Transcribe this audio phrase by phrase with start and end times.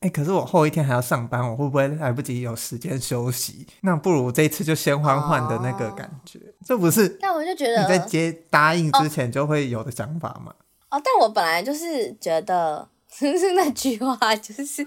[0.00, 3.66] 哎，可是我后一天还要上班，我会不会来不及有时间休息？
[3.82, 7.06] 那不如这一次就先缓缓的那个感觉，哦、这不是？
[7.20, 10.54] 但我就觉得你在接答应之前就会有的想法嘛。
[10.88, 14.82] 哦，但我本来就是觉得，是那句话就是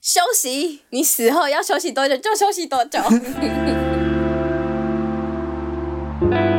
[0.00, 3.00] 休息，你死后要休息多久就休息多久。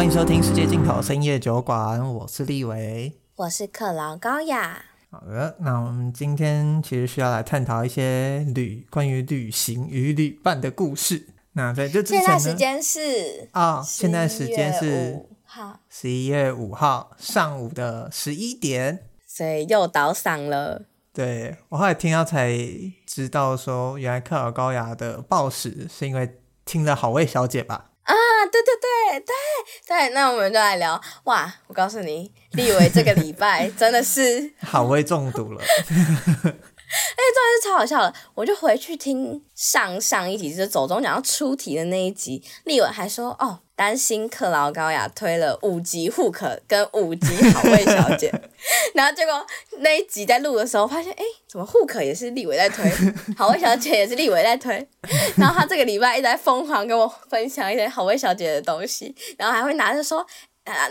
[0.00, 4.82] 欢迎收听《世界尽头深夜酒馆》，我是立维，我是克劳高雅。
[5.10, 11.28] 好的，那我们今天其实需要来探讨一些旅关于旅行与旅伴的故事。
[11.52, 20.86] 那在这之前呢，现在时间是啊、哦，现在时间是好十一月五号上午的十一点，所以又倒嗓了。
[21.12, 22.56] 对，我后来听到才
[23.04, 27.89] 知道说，原来克劳高雅的暴食是因为听了好味小姐吧。
[28.10, 29.34] 啊，对对对对
[29.86, 31.52] 对，那我们就来聊哇！
[31.68, 35.88] 我告诉你，立伟这个礼拜 真的是 好会中毒了， 哎，
[36.42, 38.14] 真的是超好笑的。
[38.34, 43.60] 我就回去听上上一集，就是走中讲要出题的那一集，立伟还说哦。
[43.80, 48.30] 担心克劳高雅推了五级护可跟五级好味小姐，
[48.92, 49.46] 然后结果
[49.78, 52.84] 那一集在录的时候发现，哎，怎么护可也是立伟在推，
[53.38, 54.86] 好味小姐也是立伟在推，
[55.38, 60.26] 然后他这个礼拜一直在疯狂跟我分享一些好味小姐的东西，然后还会拿着说。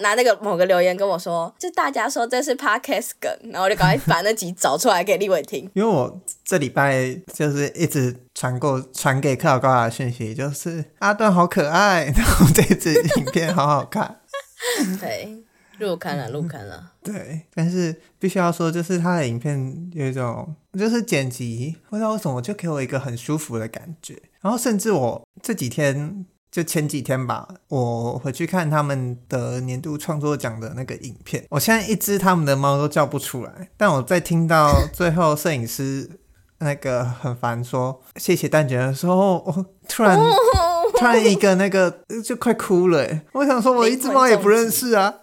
[0.02, 5.70] 拿那个某个留言跟我说，就大家说这是 podcast 梗，然后我就赶快把那集找出来给立伟听。
[5.76, 14.20] 因为我这礼拜就是一直传过传给克劳高雅的讯息，就是阿段好可爱， 然后这支影片好好看。
[15.00, 15.44] 对，
[15.78, 16.92] 入坑了，入坑了。
[17.02, 26.26] 对，但是必须要说，就是他的影片有一种，就是剪辑不知道为什么就给我一个很舒服的感觉，然后甚至我这几天。
[26.52, 36.10] 就前几天吧，我回去看他们的年度创作奖的那个影片，我现在一只他们的猫都叫不出来，但我在听到最后摄影师
[36.58, 40.20] 那个很烦说谢谢蛋卷的时候，我突然
[40.98, 45.14] 突然一个那个就快哭了，我想说我一只猫也不认识啊，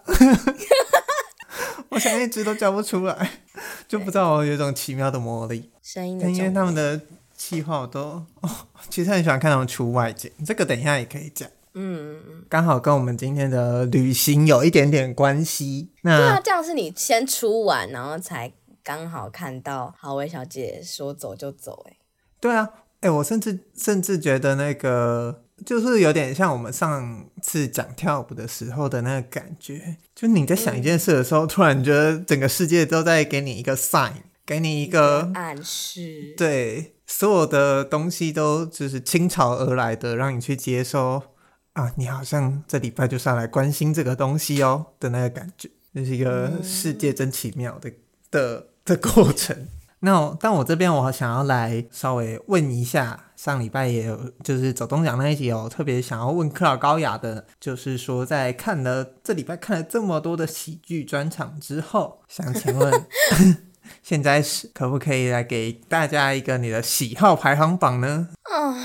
[1.89, 3.31] 我想一只都叫不出来，
[3.85, 7.01] 就不知道我有一种奇妙的魔力，声音的因为他们的。
[7.37, 8.01] 气话我都
[8.41, 8.49] 哦，
[8.89, 11.47] 其实很喜欢看他们出外景，这个等一下也可以讲。
[11.79, 15.91] 嗯，刚好跟我们今天的旅行有一点点关系。
[16.01, 18.51] 那对啊，这样是你先出完，然后才
[18.83, 21.85] 刚好看到好威小姐说走就走。
[21.87, 21.97] 哎，
[22.39, 22.67] 对啊，
[23.01, 36.95] 哎，我甚至甚至觉得那个就是有点像我们上次讲跳舞的时候的那个感觉，就你在想一件事的时候，嗯、突然觉得整个世界都在给你一个 sign，给你一个暗示，对。
[37.07, 41.23] 所有的东西都就是倾巢而来的，让你去接收
[41.71, 41.91] 啊！
[41.95, 47.95] 你好像这礼拜就是要来关心这个东西哦的那个感觉，这、就是一个世界真奇妙的、嗯、
[48.29, 49.67] 的的过程。
[50.01, 63.05] 那但我这边我想要来稍微问一下，上礼拜也有就是走东讲那一集有特别想要问克劳高雅的，就是说在看了这礼拜看了这么多的喜剧专场之后，想请问。
[64.03, 68.29] 现在是可不可以来给大家一个你的喜好排行榜呢？
[68.51, 68.75] 嗯，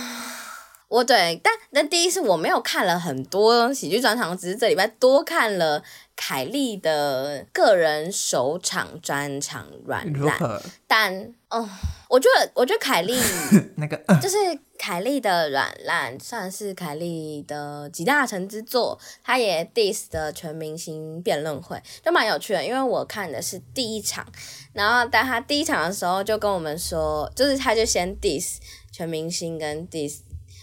[0.88, 5.82] 我对，但但第一是我没有看了很多喜剧专场，只是这礼拜多看了
[6.14, 10.38] 凯莉的个人首场专场软烂，
[10.86, 11.68] 但哦。
[12.12, 13.18] 我觉得，我觉得凯莉
[13.76, 14.36] 那个就是
[14.76, 19.00] 凯莉的软烂，算是凯莉的集大成之作。
[19.24, 22.62] 她也 diss 的全明星辩论会，就蛮有趣的。
[22.62, 24.26] 因为我看的是第一场，
[24.72, 28.56] 然后当他第一场的时候就跟我们说，就是他就先 diss
[28.90, 30.20] 全明星跟 diss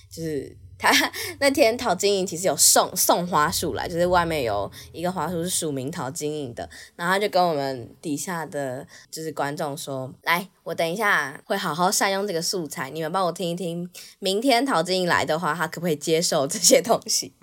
[0.09, 0.57] 就是。
[0.79, 13.89] 他那天陶晶莹其实有送送花束来，就是外面有一个花束是署名陶晶莹的，然后他就跟我们底下的就是观众说：“来，我等一下会好好善用这个素材，你们帮我听一听，
[14.19, 17.33] 明天陶晶莹来的话，他可不可以接受这些东西？”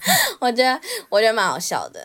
[0.40, 2.00] 我觉得我觉得蛮好笑的，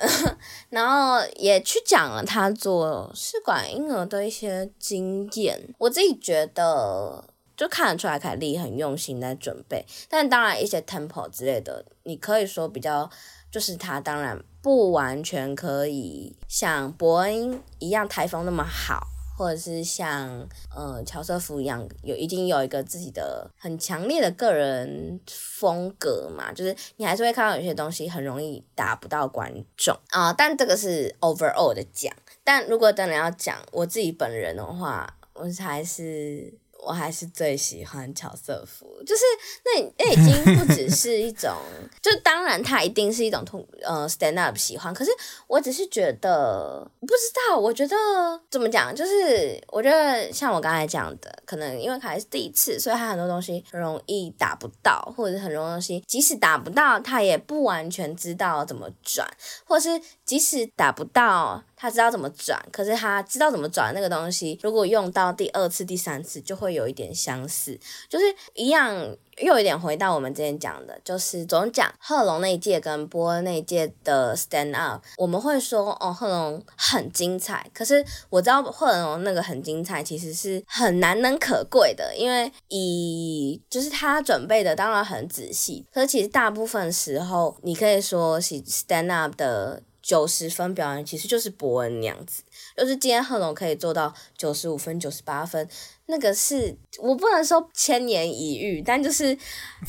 [0.69, 7.23] 然后也去讲了他做试管婴儿的一些经验，我自己觉得。
[7.63, 13.09] 就看得出来凯莉很用心在准备，但当然一些 tempo 之类的，你可以说比较
[13.49, 19.07] 就是他当然不完全可以像伯恩一样台风那么好，
[19.37, 20.45] 或者是像
[20.75, 32.13] 呃乔瑟夫一样有已经有一个自己的很强烈的个人风格嘛，就是你还是会看到有些东西很容易达不到观众啊、但这个是 overall 的讲，
[32.43, 36.61] 但如果等人要讲我自己本人的话，我还是。
[36.85, 39.21] 我还是最喜欢乔瑟夫，就是
[39.65, 41.55] 那那已经不只是一种，
[42.01, 45.11] 就当然他一定是一种通呃 stand up 喜欢，可是
[45.47, 47.13] 我只是觉得不知
[47.49, 47.95] 道，我觉得
[48.49, 59.27] 怎么讲，就是我觉得像我刚才讲的，可能因为凯是第一次，所以他很多东西很容易打不到，或者很多东西即使打不到，他也不完全知道怎么转，
[59.65, 61.63] 或是即使打不到。
[61.83, 67.77] 他知道怎么转，可是他知道怎么转那个东西，如果用到第二次、第三次，就会有一点相似，
[68.07, 68.95] 就是一样，
[69.39, 89.83] 又有一点回到我们之前讲的，就是总讲贺龙那一届跟波恩那一届的 stand up，我们会说哦，贺龙很精彩，可是我知道贺龙那个很精彩，其实是很难能可贵的，因为以就是他准备的当然很仔细，可是其实大部分时候，你可以说是 stand up 的。
[90.03, 92.43] 九十分表演其实就是伯恩那样子，
[92.77, 95.65] 就是今天贺龙可以做到九十五分、九十八分，
[96.07, 99.35] 那个是我不能说千年一遇，但就是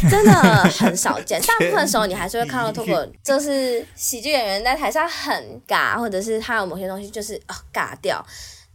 [0.09, 1.43] 真的很少见。
[1.45, 8.25] 大部分时候你还是会看到，透过就是喜剧演员在台上很尬，或者是他有某些东西就是啊、哦、尬掉。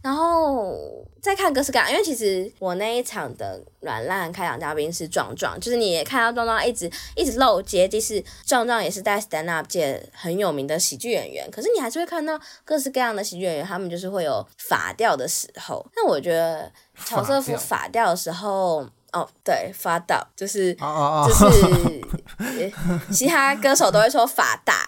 [0.02, 0.74] 然后
[1.20, 15.86] 再看各式各样，因为其实我那一场的软烂开场嘉宾是壮壮，就是你也看到壮壮一直一直露接，即使壮壮也是在 stand up 界很有名的喜剧演员，可是你还是会看到各式各样的喜剧演员，他们就是会有法掉的时候。
[15.94, 16.72] 那我觉得
[17.04, 22.72] 乔瑟夫法掉的时候，哦，对，发到就是就是
[23.12, 24.86] 嘻哈歌手都会说法大。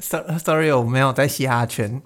[0.42, 2.00] Sorry，我没有在嘻哈圈。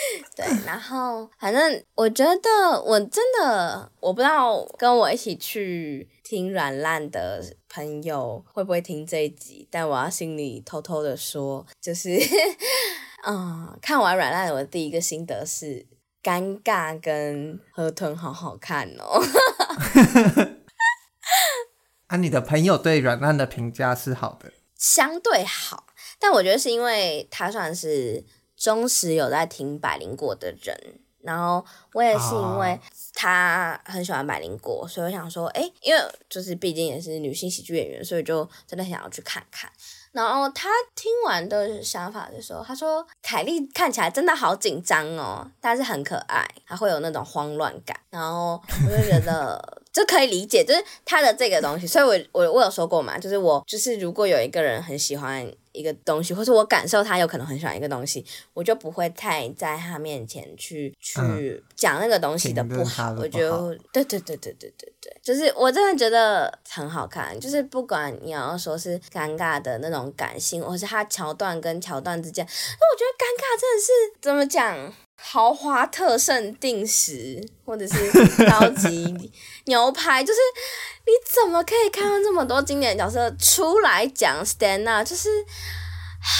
[0.36, 12.18] 对，然后反正我觉得我真的我不知道跟我一起去听软烂的朋友会不会听这一集，但我要心里偷偷的说，就是
[13.26, 15.86] 嗯，看完软烂我的第一个心得是
[16.22, 19.20] 尴尬跟河豚好好看哦。
[22.08, 25.86] 啊，你的朋友对软烂的评价是好的，相对好，
[26.18, 28.24] 但我觉得是因为他算是。
[28.60, 31.64] 忠实有在听百灵果的人，然后
[31.94, 32.78] 我也是因为
[33.14, 39.72] 他很喜欢百灵果，所以我想说，哎、欸，因为就是毕竟也是女性喜剧演员，所以就真的想要去看看。
[40.12, 47.98] 然后他听完的想法的时候，他说凯莉看起来真的好紧张哦，但是很可爱，还会有那种慌乱感。
[48.10, 51.86] 然后我就觉得这可以理解，就是他的这个东西。
[51.86, 55.50] 所以我我我有说过嘛，就是我就是如果有一个人很喜欢。
[55.72, 63.12] 一个东西，或是我感受他有可能很喜欢一个东西，我就不会太在他面前去去讲那个东西的不好。
[63.12, 67.38] 我觉得，对对对对对对对，就是我真的觉得很好看。
[67.38, 74.92] 就是不管你要说是尴尬的那种感性，或是他桥段跟桥段之间，那我觉得尴尬真的是怎么讲？
[75.22, 77.94] 豪华特盛定食，或者是
[78.46, 79.30] 高级
[79.66, 80.40] 牛排，就是
[81.04, 81.12] 你
[81.42, 85.28] 怎么可以看到这么多经典角色出来讲 stand up，就是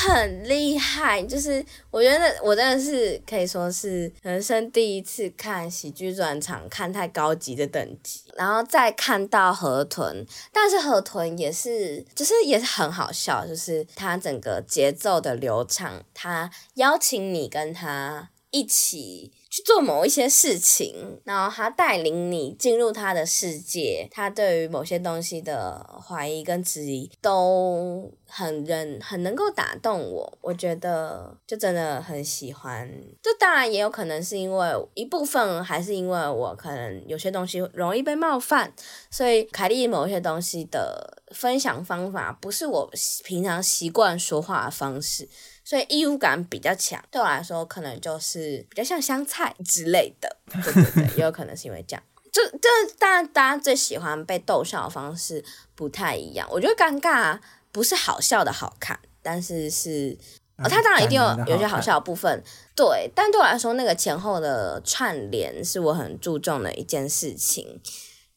[0.02, 1.22] 很厉害。
[1.22, 18.30] 就是我觉得我真的是可以说是人生第一次看喜剧专场，看太高级的等级，然后再看到河豚，但是河豚也是，就是也是很好笑，就是他整个节奏的流畅，他邀请你跟他。
[18.50, 32.88] 一起去做某一些事情，然后他带领你进入他的世界，他对于某些东西的怀疑跟质疑都很人很能够打动我，我觉得就真的很喜欢。
[33.22, 38.72] 就当然也有可能是因为一部分，还是因为我可能有些东西容易被冒犯，
[39.10, 42.90] 所以凯莉某一些东西的分享方法不是我
[43.24, 45.28] 平常习惯说话的方式。
[45.64, 52.02] 所以异物感比较强，对我来说可能就是比较像香菜之类的，对对对， 也有可能是因为这样。
[52.32, 56.48] 就就当然大家最喜欢被逗笑的方式不太一样。
[56.50, 57.38] 我觉得尴尬
[57.72, 60.16] 不是好笑的好看，但是是，
[60.56, 62.42] 哦，他当然一定有有些好笑的部分，
[62.74, 63.10] 对。
[63.14, 67.80] 但对我来说，那个前后的串联是我很注重的一件事情，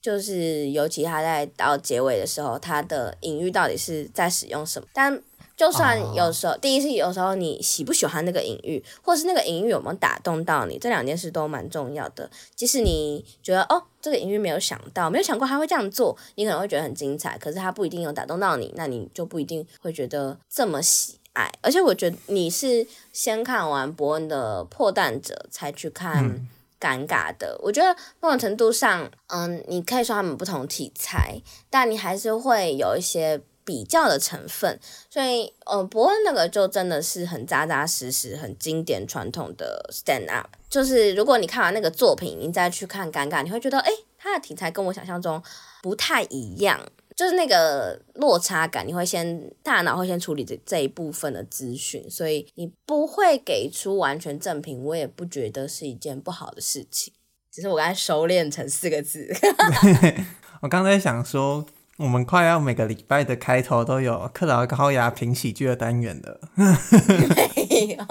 [0.01, 5.22] 就是尤其他在到结尾的时候，他的隐喻到底是在使用什么，但。
[5.55, 6.62] 就算有时候，oh.
[6.62, 12.27] 第一是有时候你喜不喜欢那个隐喻，或是那个隐喻有没有打动到你，这两件事都蛮重要的。
[12.55, 21.51] 即使你觉得哦，这个隐喻没有想到，没有想过他会这样做，你可能会觉得很精彩，可是他不一定有打动到你，那你就不一定会觉得这么喜爱。
[21.62, 26.48] 而且我觉得你是先看完伯恩的破蛋者才去看
[26.81, 33.39] 尴尬的，嗯、我觉得某种程度上，嗯，你可以说他们不同题材，但你还是会有一些。
[33.65, 34.79] 比较的成分，
[35.10, 40.48] 所以呃，博恩那个就真的是很扎扎实实、很经典传统的 stand up。
[40.70, 45.41] 就是如果你看完那个作品，你再去看尴尬，你会觉得诶，它的题材跟我想象中
[45.82, 46.79] 不太一样，
[47.15, 57.13] 就是那个落差感，你会先大脑会先处理这这一部分的资讯，所以你不会给出完全正评，我也不觉得是一件不好的事情。
[57.51, 59.32] 只是我刚才收敛成四个字。
[60.62, 61.65] 我刚才想说。
[61.98, 66.40] 我们快要每个礼拜的开头都有克劳高雅评喜剧的单元了。
[66.56, 68.04] 没有，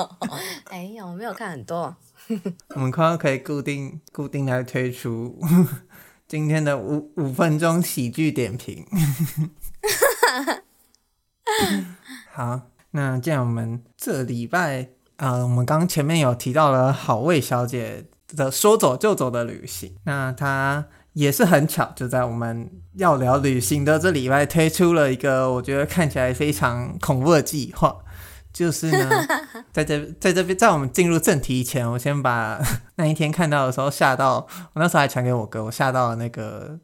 [0.70, 1.96] 哎呀，我没有看很多。
[2.76, 5.36] 我们快要可以固定固定来推出
[6.28, 8.86] 今天的五五分钟喜剧点评。
[12.32, 12.60] 好，
[12.92, 20.86] 那既然我们这礼拜啊、呃，我们刚前面有提到了好味小姐的说走就走的旅行，那她。
[21.14, 27.96] 也是很巧，就在我们要聊旅行的这礼拜，推出了一个我觉得看起来非常恐怖的计划。
[28.52, 29.08] 就是呢，
[29.72, 32.60] 在这在这边，在我们进入正题以前，我先把
[32.96, 36.78] 那一天看到的时候吓到，我那时候还传给我哥，我吓到了那个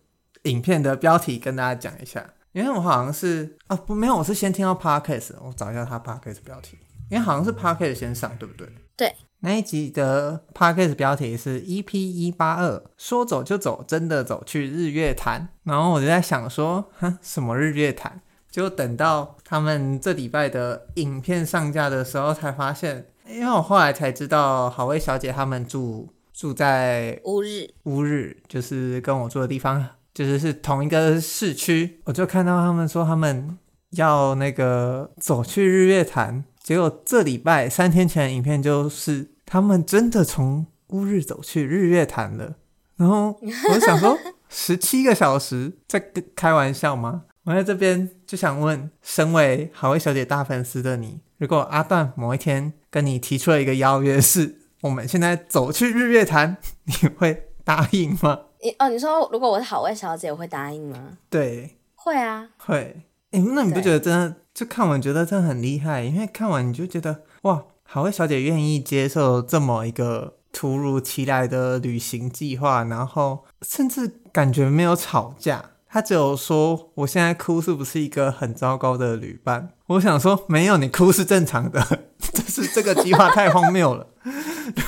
[0.45, 6.79] 影片的标题跟大家讲一下，因为我好像是啊不没有，我是先听到 Podcast，我找一下他 Podcast 标题，
[7.11, 8.67] 因为好像是 Podcast 先上，对不对？
[8.97, 9.15] 对。
[9.41, 15.49] 那一集的 podcast 标题是 EP 一八二，说走就走，真的走去日月潭。
[15.63, 18.21] 然后我就在想说，哼，什么日月潭？
[18.51, 32.01] 就等到他们这礼拜的影片上架的时候，才发现，因为我后来才知道，好味小姐他们住住在乌日，乌日就是跟我住的地方，就是是同一个市区。
[32.07, 33.57] 我就看到他们说他们
[33.91, 36.43] 要那个走去日月潭。
[36.69, 42.57] 结果这礼拜三天前的影片就是他们真的从乌日走去日月潭了，
[42.97, 44.19] 然后我就想说
[44.51, 45.99] 十七个小时在
[46.37, 47.25] 开玩笑吗？
[47.45, 58.41] 我在这边就想问，身为好味小姐大粉丝的你，如果阿段某一天跟你提出了一个邀约，是我们现在走去日月潭，你会答应吗？
[58.63, 61.17] 你哦，你说如果我是好味小姐，我会答应吗？
[61.31, 63.05] 对，会啊，会。
[63.31, 64.37] 哎，那你不觉得真的？
[64.59, 79.71] 就看完觉得真的很厉害，因为看完你就觉得哇，好味小姐愿意接受这么一个突如其来的旅行计划，然后甚至感觉没有吵架，她只有说我现在哭是不是一个很糟糕的旅伴？
[79.87, 81.81] 我想说没有，你哭是正常的，
[82.19, 84.09] 就是这个计划太荒谬了。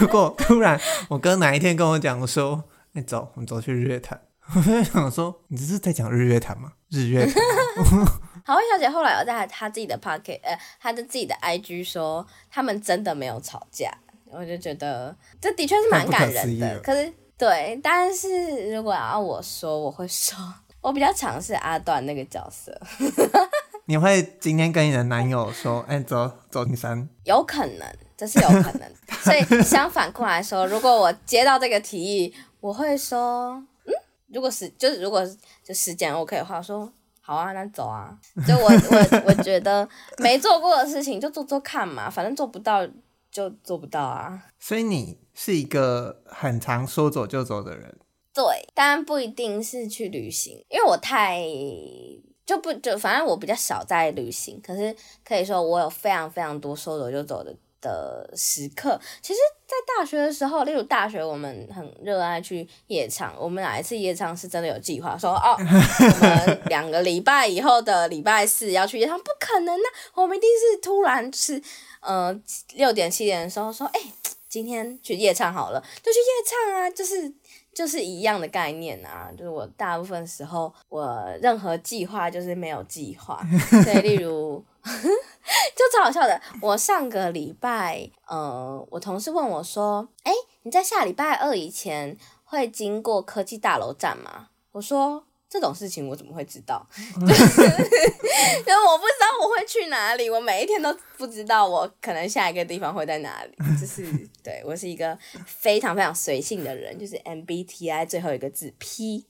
[0.00, 4.20] 如果突然我哥哪一天跟我讲说，你走，我们走去日月潭，
[4.56, 6.72] 我就想说你这是在讲日月潭吗？
[6.88, 7.34] 日月潭。
[8.44, 13.90] 好味小姐后来有在她自己的 Pocket，呃，她的自己的 IG 说，他们真的没有吵架，
[14.26, 16.78] 我就觉得这的确是蛮感人的。
[16.80, 20.37] 可是，对，但是如果要我说，我会说，
[20.80, 22.78] 我比较尝试阿段那个角色。
[23.87, 27.09] 你会今天跟你的男友说，哎、欸，走走金山？
[27.25, 28.88] 有可能，这是有可能。
[29.23, 33.52] 所以相反过来说，如果我接到这个提议，我会说，
[33.87, 33.92] 嗯，
[34.28, 35.26] 如果是就是如果
[35.64, 36.92] 就时间 OK 的话，说。
[37.30, 38.12] 好啊，那走啊！
[38.44, 42.84] 就我我我觉得没做过的事情就做做看嘛，反正做不到
[43.30, 44.42] 就做不到啊。
[44.58, 47.96] 所以你是一个很常说走就走的人。
[48.34, 48.42] 对，
[48.75, 51.40] 当然不一定是去旅行，因为我太
[52.44, 54.92] 就不就反正我比较少在旅行，可是
[55.25, 57.54] 可以说我有非常非常多说走就走的。
[57.80, 63.34] 的时刻，其实，在大学的时候，例如大学，我们很热爱去夜唱。
[63.38, 65.16] 我们哪一次夜唱是真的有计划？
[65.16, 69.84] 说哦，我们 两个礼拜以后的礼拜四要去夜唱，不可能呢、
[70.14, 70.22] 啊。
[70.22, 71.62] 我们一定是突然是，
[72.00, 72.38] 呃，
[72.75, 74.12] 六点七点的时候说，哎、欸，
[74.49, 77.32] 今天去夜唱好了，就去夜唱啊，就是
[77.72, 79.30] 就是一样的概念啊。
[79.37, 83.40] 就是我大部分时候，我任何计划就是没有计划，
[83.84, 84.62] 所以例如。
[85.76, 86.40] 就超好笑的。
[86.62, 96.87] 我上个礼拜，呃，我同事问我说：“哎，你在下礼拜二以前会经过科技大楼站吗？”我说：“这种事情我怎么会知道？
[96.95, 103.52] 因为我不知道我会去哪里，我每一天都不知道我可能下一个地方会在哪里。
[103.80, 104.07] 就是
[104.45, 109.26] 对我是一个非常非常随性的人，就是 MBTI 最后一个字 P。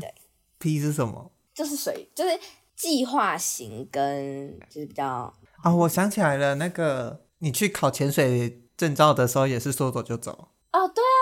[0.00, 0.14] 对
[0.58, 1.30] ，P 是什么？
[1.54, 2.38] 就是随，就是。
[2.78, 10.48] 计划型跟就是比较啊、哦，我想起来了，那个你去考潜水证照的时候也是说走就走。
[10.72, 11.18] 哦，对啊，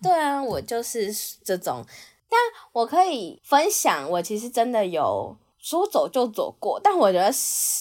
[0.00, 1.12] 对啊，对啊，我就是
[1.44, 1.84] 这种，
[2.28, 2.38] 但
[2.72, 7.30] 我可以分享，我其实真的有说走就走过，但我觉得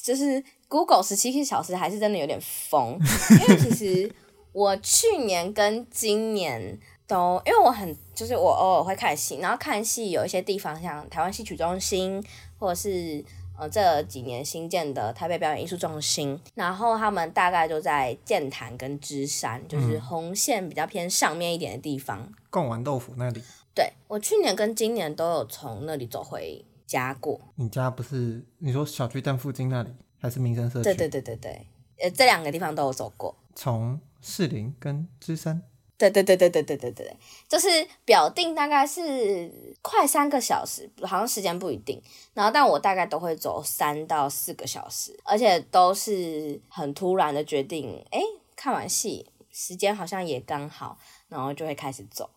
[0.04, 3.00] 就是 Google 十七个小时还是真的有点疯，
[3.42, 4.14] 因为其实
[4.52, 12.22] 我去年跟今年都，因为我很就是我偶尔会看戏，然后看戏有一些地方像台湾戏曲中心。
[12.62, 13.24] 或者是
[13.60, 22.32] 呃这几年新建的台北表演艺术中心，然后他们大概就在剑潭跟芝山，就是红线比较偏上面一点的地方。
[22.50, 23.42] 贡丸豆腐那里。
[23.76, 27.40] 对，我去年跟今年都有从那里走回家过。
[27.56, 30.84] 你家不是你说小巨蛋附近那里，还是民生社区？
[30.84, 31.68] 对对对对对，
[32.00, 33.36] 呃，这两个地方都有走过。
[33.54, 35.62] 从士林跟芝山。
[36.00, 37.18] 对对对对对对对对，
[37.50, 37.68] 就是
[38.06, 39.52] 表定大概是
[39.82, 42.02] 快三个小时，好像时间不一定。
[42.34, 48.02] 然后，但我大概都会走三到四个小时，而且都是很突然的决定。
[48.12, 48.22] 哎，
[48.56, 52.30] 看完戏时间好像也刚好，然后就会开始走。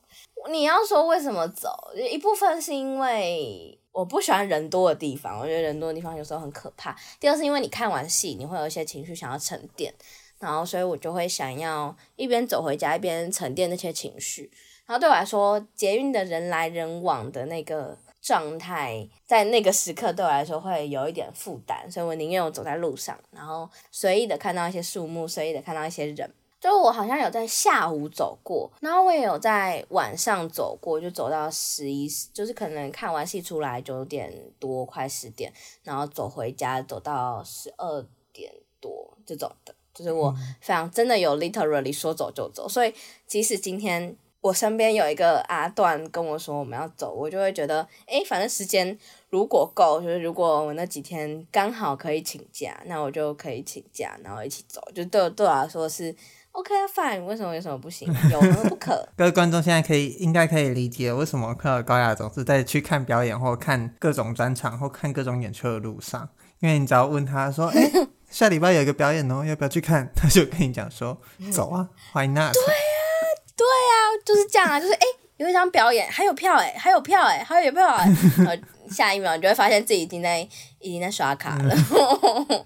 [0.50, 6.96] 你要说为什么走，一部分是因为我不喜欢人多的地方，我觉得人多的地方有时候很可怕。
[7.20, 9.94] 第二是因为你看完戏，你会有一些情绪想要沉淀。
[10.42, 14.50] 然后，所以我就会想要一边走回家，一边沉淀那些情绪。
[14.84, 26.28] 然后对我来说，捷运的人来人往的那个状态，在那个时刻对我来说会有一点负担，所以我宁愿我走在路上，然后随意的看到一些树木，随意的看到一些人。
[26.60, 35.52] 就我好像有在下午走过，然后我也有在晚上走过，就走到十一，就是可能看完戏出来九点多，快十点，
[35.84, 39.74] 然后走回家，走到十二点多这种的。
[39.94, 42.92] 就是我非常真的有 literally 说走就走，所以
[43.26, 48.98] 即使今天我身边有一个阿段跟我说我们要走，我就会觉得，诶，反正时间
[49.30, 56.14] 如果够，就是如果我那几天刚好可以请假，那我就可以请假，然后一起走，就对我对我来说是
[56.50, 57.22] OK fine。
[57.24, 58.08] 为什么有什么不行？
[58.30, 59.06] 有什么不可？
[59.16, 66.28] 各位观众现在可以应该可以理解为什么克尔高雅总是在去看表演或看各种专场或看各种演出的路上，
[66.62, 68.08] 因为你只要问他说， 诶。
[68.32, 70.10] 下礼拜有一个表演哦，要不要去看？
[70.16, 71.20] 他就跟你讲说，
[71.52, 72.54] 走啊，Why not？
[72.54, 73.20] 对呀、啊，
[73.54, 78.54] 对呀、啊，就是这样啊，就是哎、欸，有一场表演，还有票哎，还有票哎，还有票哎， 然后
[78.88, 80.40] 下一秒你就会发现自己已经在
[80.80, 81.74] 已经在刷卡了。
[81.74, 82.64] 嗯、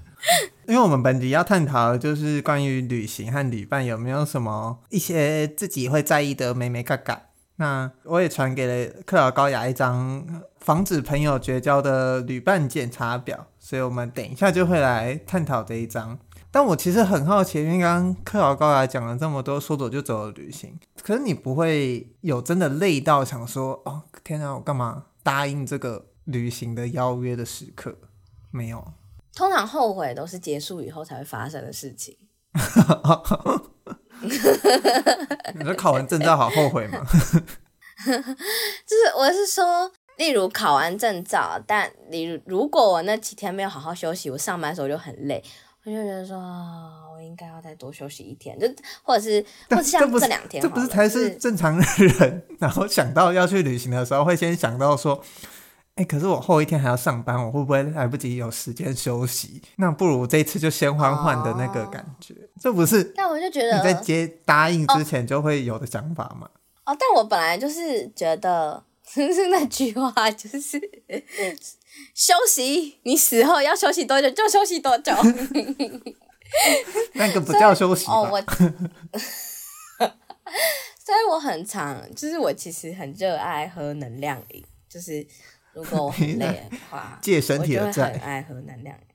[0.69, 7.21] 因为我们本集要探讨的就是关于旅行和旅伴有没有什么一些自己会在意的眉眉角角。
[7.57, 16.19] 那我也传给了克劳高雅一张防止朋友绝交的旅伴检查表，所以我们等一下就会来探讨这一张。
[16.51, 27.97] 但我其实很好奇，因为刚刚克劳高雅讲了这么多说走就走的旅行，可是你不会有真的累到想说哦，天啊，我干嘛答应这个旅行的邀约的时刻？
[28.51, 28.93] 没有，
[29.35, 32.17] 通常后悔都是结束以后才会发生的事情。
[35.55, 37.01] 你说考完证照好后悔吗？
[38.07, 45.43] 就是我是说，例如考完证照，但你如果我那几天没有好好休息，我上班的时候就很累，
[45.85, 46.37] 我就觉得说，
[47.15, 48.67] 我应该要再多休息一天，就
[49.03, 55.23] 或者是，或者像这两天这，这不是才是正常人， 然后想到要去旅行的时候，会先想到说。
[55.97, 59.63] 哎、欸，可是我后一天还要上班，我会不会来不及有时间休息？
[59.77, 63.03] 那不如这一次就先缓缓的那个感觉，哦、这不是？
[63.17, 66.51] 但我就觉得你在接答应之前就会有的想法嘛。
[66.85, 70.79] 哦，但我本来就是觉得，是那句话，就是
[72.15, 75.15] 休息，你死后要休息多久就休息多久。
[77.15, 78.13] 那个不叫休息吧？
[78.13, 78.39] 哦，我，
[79.99, 85.27] 所以我很常，就是我其实很热爱喝能量饮，就是。
[85.77, 89.07] 如果我很 累的话，借身体的债，我就会很爱喝能量 饮。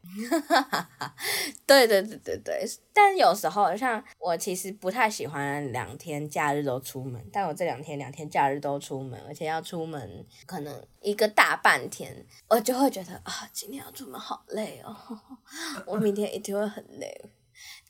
[1.65, 12.15] 对对对对对，但有时候像我其实不太喜欢两天假日都出门，但我这两天两天假日都出门，而且要出门可能一个大半天，
[12.47, 14.95] 我就会觉得啊，今天要出门好累哦，
[15.87, 17.25] 我明天一定会很累。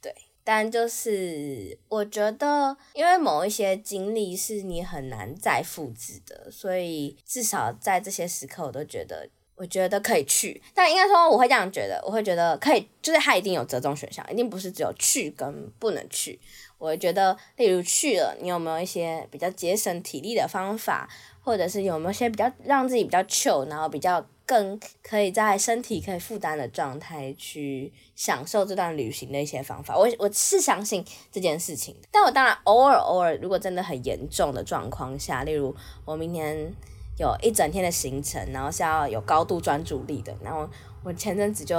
[0.02, 0.16] 对。
[0.44, 10.62] 但就是我觉得，因为某一些经历是你很难再复制的，所以至少在这些时刻，我都觉得，我觉得可以去。
[10.74, 16.40] 但应该说，我会这样觉得，我会觉得可以，就是它一定有折中选项，一定不是只有去跟不能去。
[16.78, 21.08] 我觉得，例如去了，你有没有一些比较节省体力的方法，
[21.42, 24.26] 或者是有没有一些比较让自己比较 chill，然后比较。
[24.46, 31.96] 更可以在身体可以负担的状态去享受这段旅行的一些方法，我我是相信这件事情。
[32.12, 35.74] 但我当然偶尔偶尔，如果真的很严重的状况下，例如
[36.04, 36.74] 我明天
[37.18, 40.70] 有一整天的行程，然后是要有高度专注力的，然后
[41.04, 41.76] 我前阵子就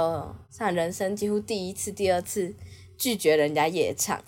[0.49, 2.53] 上人生几乎第一次、第二次
[2.97, 4.19] 拒绝人家夜唱，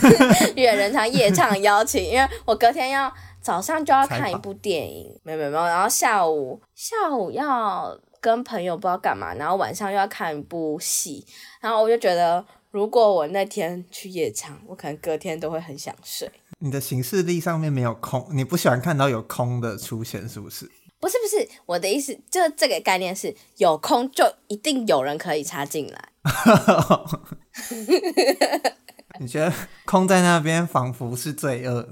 [0.56, 3.12] 远人场夜唱邀请，因为我隔天要。
[3.44, 11.26] 早上就要看一部电影，没有没有没有，然后下午下午要跟朋友不知道干嘛，然后晚上又要看一部戏，
[11.60, 16.30] 然后我就觉得，如果我那天去夜场，我可能隔天都会很想睡。
[16.60, 20.64] 你的行事历上面没有空，你不喜欢看到有空的出现，是不是？
[20.98, 26.08] 不是不是，我的意思就是这个概念是有空就一定有人可以插进来。
[29.20, 29.52] 你觉得
[29.84, 31.86] 空在那边仿佛是罪恶？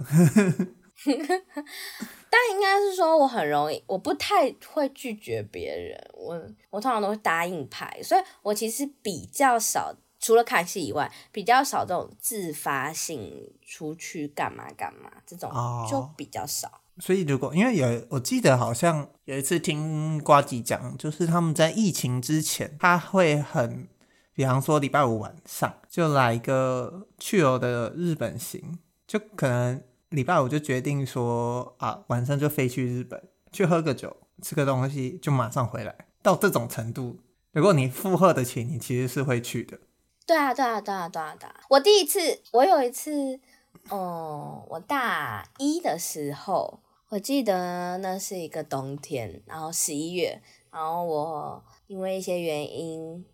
[2.31, 15.51] 但应该是说我很容易，我不太会拒绝别人，我我通常都会答应拍，所以我其实比较少，除了看戏以外，比较少这种自发性出去干嘛干嘛这种
[15.91, 16.69] 就比较少。
[16.69, 23.89] 哦、所以如果因为有，我记得好像有一次听瓜吉讲，就是他们在疫情之前，他会很。
[24.35, 33.21] 比方说礼拜五晚上就来一个去游的日本行，就可能礼拜五就决定说啊，晚上就飞去日本
[33.51, 36.07] 去喝个酒，吃个东西，就马上回来。
[36.23, 37.19] 到这种程度，
[37.51, 39.79] 如果你负荷得起，你其实是会去的。
[40.27, 41.61] 对啊，对啊，对啊，对啊，对啊！
[41.71, 43.41] 我第一次，我有一次，
[43.89, 53.25] 哦，我大一的时候，我记得那是一个冬天，然后十一月，然后我因为一些原因。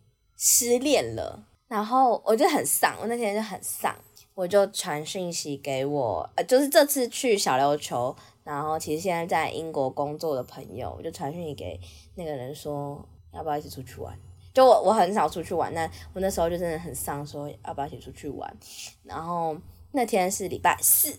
[0.41, 3.93] 失恋了，然后我就很丧，我那天就很丧，
[4.39, 11.81] 我就传讯息给我，呃，就是这次去小琉球，然后其实现在在英国工作的朋友，我就传讯息给
[12.15, 14.17] 那个人说，要不要一起出去玩？
[14.55, 18.57] 就我我很少出去玩，那我那时候就真的很丧，说要不要一起出去玩？
[19.03, 19.57] 然后
[19.91, 21.13] 那天是礼拜四，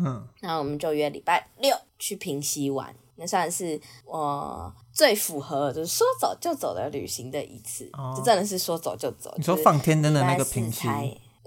[0.00, 2.92] 嗯，然后我们就约礼拜六去平溪玩。
[3.14, 9.32] 那算是我最符合就是说走就走的旅行的一次，哦、就真的是说走就走。
[9.36, 10.88] 你说放天灯的那个平溪，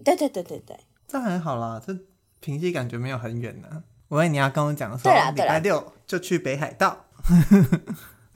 [0.06, 1.98] 对对对对对，这还好啦，这
[2.40, 3.84] 平溪感觉没有很远呢、啊。
[4.10, 7.06] 我以为你要跟我讲说，礼拜六就去北海道。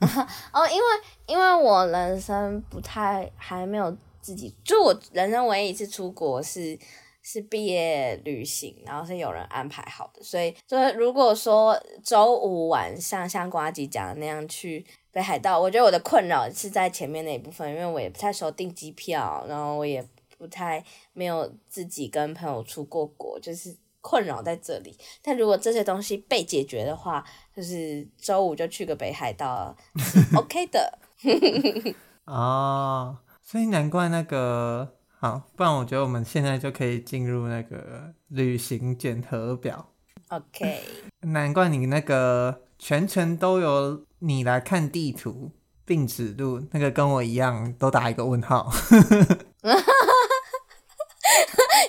[0.52, 0.84] 哦，因为
[1.26, 6.78] 因为我人生不太还没有自己，就我人生唯一一次出国是。
[7.24, 20.04] 是毕业旅行，然后是有人安排好的，所以就是如果说周五晚上像瓜吉讲的那样去北海道，我觉得我的困扰是在前面那一部分，因为我也不太熟订机票，然后我也
[20.42, 24.98] 不太没有自己跟朋友出过国，就是困扰在这里。
[25.22, 27.24] 但如果这些东西被解决的话，
[27.54, 29.76] 就是周五就去个北海道，
[30.34, 30.98] OK 的。
[32.26, 34.96] 哦，所以难怪那个。
[35.20, 39.92] 好，不然我觉得我们现在就可以进入那个旅行检核表。
[40.30, 40.80] OK，
[41.22, 45.52] 难怪你那个全程都有你来看地图
[45.84, 48.68] 并指路，那个跟我一样都打一个问号。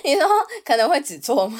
[0.04, 0.22] 你说
[0.64, 1.58] 可能会指错吗？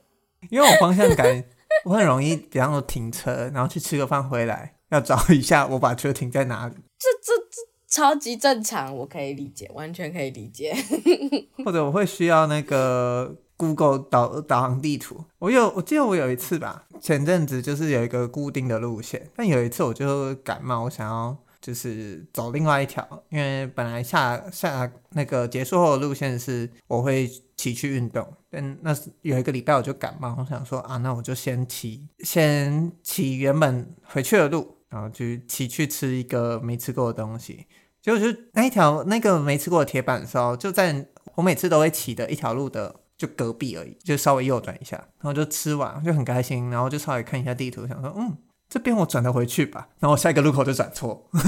[0.50, 1.44] 因为我方向感，
[1.84, 6.74] 我很容易，比方说停车，然后去吃个饭回来，要找一下我把车停在哪里。
[6.98, 7.74] 这这这。
[7.86, 10.74] 超级正常，我可以理解，完全可以理解。
[11.64, 15.24] 或者我会需要那个 Google 导导航地图。
[15.38, 37.66] 我有，我记得我有一次吧，前阵子就是有一个固定的路线，但有一次我就感冒，我想要就是走另外一条，因为本来下下那个结束后的路线是我会骑去运动，但那有一个礼拜我就感冒，我想说啊，那我就先骑，先骑原本回去的路，然后就骑去吃一个没吃过的东西。
[38.02, 38.12] 就
[38.52, 48.36] 那一条那个没吃过的铁板烧，就在我每次都会骑的一条路的就隔壁而已，就稍微右转一下，然后就吃完就很开心，然后就稍微看一下地图，想说嗯，
[48.68, 51.26] 这边我转得回去吧，然后下一个路口就转错。
[51.32, 51.40] 对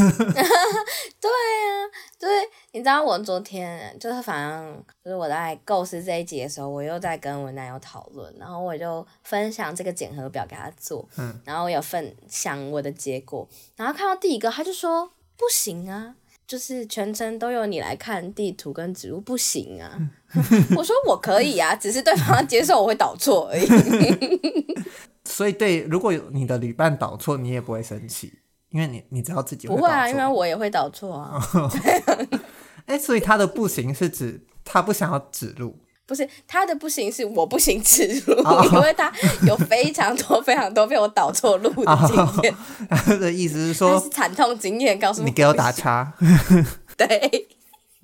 [1.31, 1.69] 啊，
[2.19, 2.29] 对，
[2.77, 15.07] 你知道我昨天就是反正就是我在构思这一集的时候，我又在跟我男友讨论，然后我就分享这个检核表给他做，嗯，然后我有分享我的结果，然后看到第一个他就说
[15.39, 16.17] 不行啊。
[16.47, 19.99] 就是全程都由你来看地图跟植物，不行啊！
[20.77, 23.67] 我说我可以啊，只是对方接受我会导错而已。
[25.25, 28.33] 所以对，如果有你的旅伴导错，你也不会生气，
[28.69, 31.41] 因为你你知道自己会不会啊，因为我也会导错啊。
[32.87, 35.77] 哎、欸，所以他的不行是指他不想要指路。
[36.09, 38.65] 不是他的不行，是我不行指路，oh.
[38.73, 39.13] 因为他
[39.45, 42.55] 有非常多非常多被我导错路的经验。
[42.89, 43.21] 他、oh.
[43.21, 46.15] 的意思是说，是惨痛经验告诉你，给我打叉。
[46.97, 47.49] 对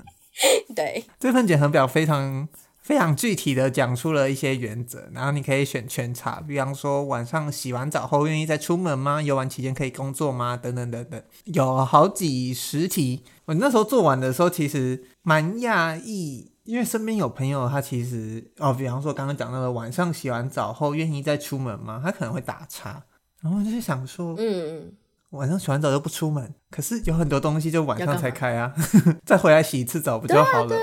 [0.75, 2.49] 对， 这份检核表非常
[2.83, 9.23] 非常具体的讲出了一些原则，然后你可以选全查，比方说晚上洗完澡后愿意再出门吗？
[9.23, 10.57] 游玩期间可以工作吗？
[10.57, 13.23] 等等等等，有好几十题。
[13.45, 16.51] 我那时候做完的时候，其实蛮讶异。
[16.65, 22.01] 因为身边有朋友，他其实哦，比方说刚刚讲那个晚上洗完澡后愿意再出门吗？
[22.05, 23.03] 他可能会打叉，
[23.41, 24.93] 然后就是想说，嗯，
[25.31, 28.73] 晚上洗完澡都不出门，可是有很多东西就晚上才开啊，
[29.27, 30.77] 再回来洗一次澡不就好了？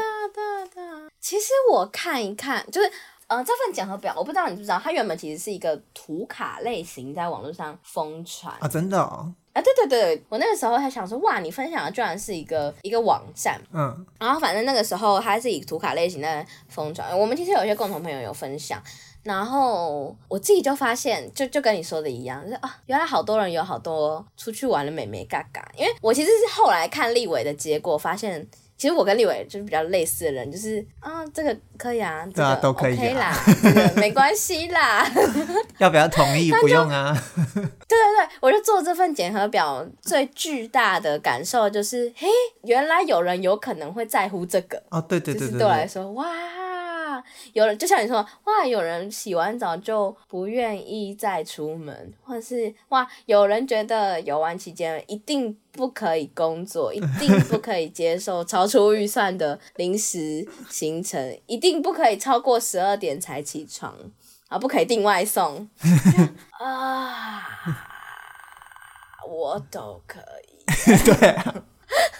[1.19, 2.91] 其实我看一看，就是
[3.27, 9.33] 呃，这份检核表，我不知道你知不知道，它原本其实是一个图卡类型，在网络上疯传啊，真的哦。
[9.53, 18.81] 啊，对对对，我那个时候还想说，哇，你分享的居然是一个一个网站，嗯，然后反正那个时候它是以图卡类型在疯传，我们其实有一些共同朋友有分享。
[19.21, 25.69] 然后我自己就发现，就就跟你说的一样，就是啊，原来好多人有好多出去玩的美眉嘎嘎。
[25.75, 28.47] 因为我其实是后来看立伟的结果，发现
[28.79, 35.05] 其实我跟立伟就是比较类似的人，就是啊，这个可以啊，这个、都可以、啊、OK 啦， 这个没关系啦。
[35.79, 36.49] 要不要同意？
[36.61, 37.13] 不用啊。
[37.45, 42.27] 对对对，我就做这份检核表，最巨大的感受就是，嘿，
[42.63, 44.81] 原来有人有可能会在乎这个。
[44.89, 46.25] 哦，对对对对，对，就是对我来说，哇。
[47.53, 63.95] 有人就像你说，哇，有人洗完澡就不愿意再出门，或是哇，有人觉得游玩期间一定不可以工作，一定不可以接受超出预算的临时行程，一定不可以超过十二点才起床，
[64.47, 65.69] 啊，不可以订外送
[66.59, 67.41] 啊，
[69.27, 70.65] 我都可以。
[71.05, 71.63] 对啊，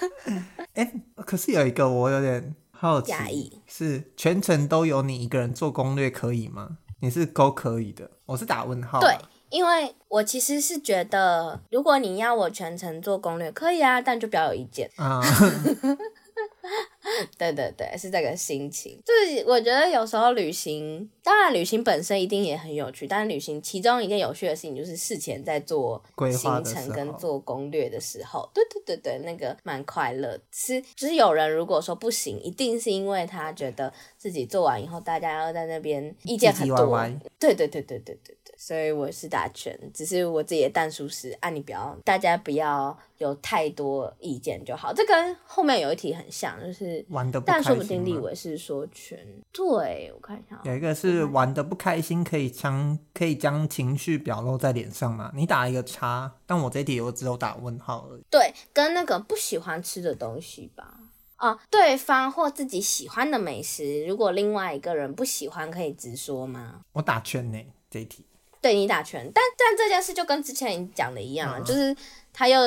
[0.75, 2.55] 哎、可是有一个我有点。
[2.81, 6.77] 好奇是全程都有你一个人做攻略可以吗？
[7.01, 9.01] 你是勾可以的，我是打问号。
[9.01, 9.17] 对，
[9.49, 15.21] 因为我其实是觉得，如果你要我全程做攻略，可以啊，但就比较有意见啊。
[17.37, 19.01] 对对对，是这个心情。
[19.05, 30.39] 就是我觉得有时候旅行，当然旅行本身一定也很有趣，但是旅行其中一件有趣的事情就是事前在做行程跟做攻略的时候，对对对对，那个蛮快乐。
[30.51, 36.99] 是，就是有人如果说不行，一定是因为他觉得自己做完以后，大家要在那边意见很多。
[37.39, 44.93] 对对对对对对对，所以我是打拳，只是我自己的但书是，啊，你不要，大家不要有太多意见就好。
[44.93, 47.05] 这跟后面有一题很像，就是。
[47.09, 49.19] 玩的，但说不定立伟是说全
[49.51, 55.31] 对，我看一下，有一个是玩的不开心，可以将可以将情绪表露在脸上嘛？
[55.35, 58.21] 你打一个叉，但我这题我只有打问号而已。
[58.29, 60.99] 对，跟那个不喜欢吃的东西吧。
[61.35, 66.81] 啊，对方或自己喜欢的美食，如果另外一个人不喜欢，可以直说吗？
[66.91, 67.57] 我打圈呢，
[67.89, 68.25] 这一题。
[68.61, 71.95] 对，你打拳，但但这件事就跟之前你讲的一样，嗯、就是
[72.31, 72.59] 它又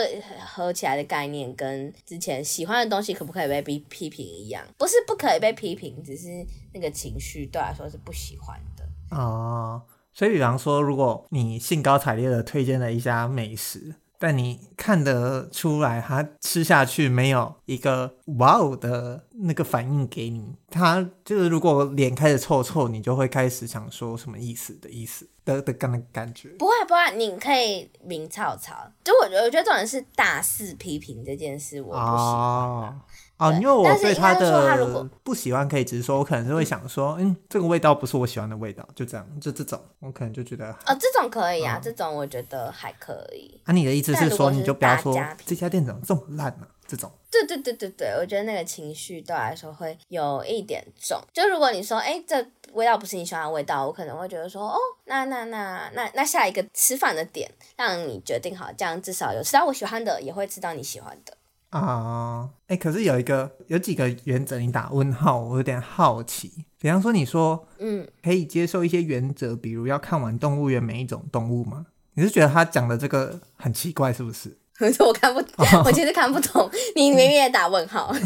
[0.46, 6.28] 合起来的概念，跟之前喜欢的东西可不可以被批批评一样，不是不可以被批评，只是
[6.72, 9.16] 那个情绪对来说是不喜欢的。
[9.16, 13.94] 哦，所以比方说，如果你兴高采烈的推荐了一家美食。
[14.22, 26.50] 但你看得出来，他吃下去没有一个哇哦的那个反应给你，他就是如果脸开始臭臭，你就会开始想说什么意思的意思的的感感觉。
[26.50, 28.88] 不会不会，你可以明吵吵。
[29.02, 32.08] 就我觉得，我觉得重点是大肆批评这件事，我不喜欢。
[32.08, 33.00] 哦
[33.42, 43.60] 啊，因为我对他的不喜欢可以直说，我可能是会想说，嗯，这个味道不是我喜欢的味道，就这样，就这种，我可能就觉得，哦，这种可以啊，嗯、这种我觉得还可以。
[43.64, 46.68] 啊，你的意思是说，你就不要说这家店怎么这么烂呢、啊？
[46.86, 51.18] 这种，对对对对对，我觉得那个情绪对我来说会有一点重。
[51.32, 54.76] 就如果你说，哎，这味道不是你喜欢的味道，我可能会觉得说，哦，
[55.06, 61.34] 那那那那那下一个吃饭的点，让你决定好，这样至少有吃到我喜欢的，也会吃到你喜欢的。
[61.72, 66.52] 啊，哎、uh, 欸，可是有一个有几个原则，你打问号，我有点好奇。
[66.78, 71.86] 比方说，你说，嗯，可以接受一些原则，比如要看完动物园每一种动物吗？
[72.12, 74.54] 你是觉得他讲的这个很奇怪，是不是？
[74.74, 75.86] 可是我看不懂，oh.
[75.86, 76.70] 我其实看不懂。
[76.94, 78.12] 你明明也打问号。
[78.12, 78.16] 哦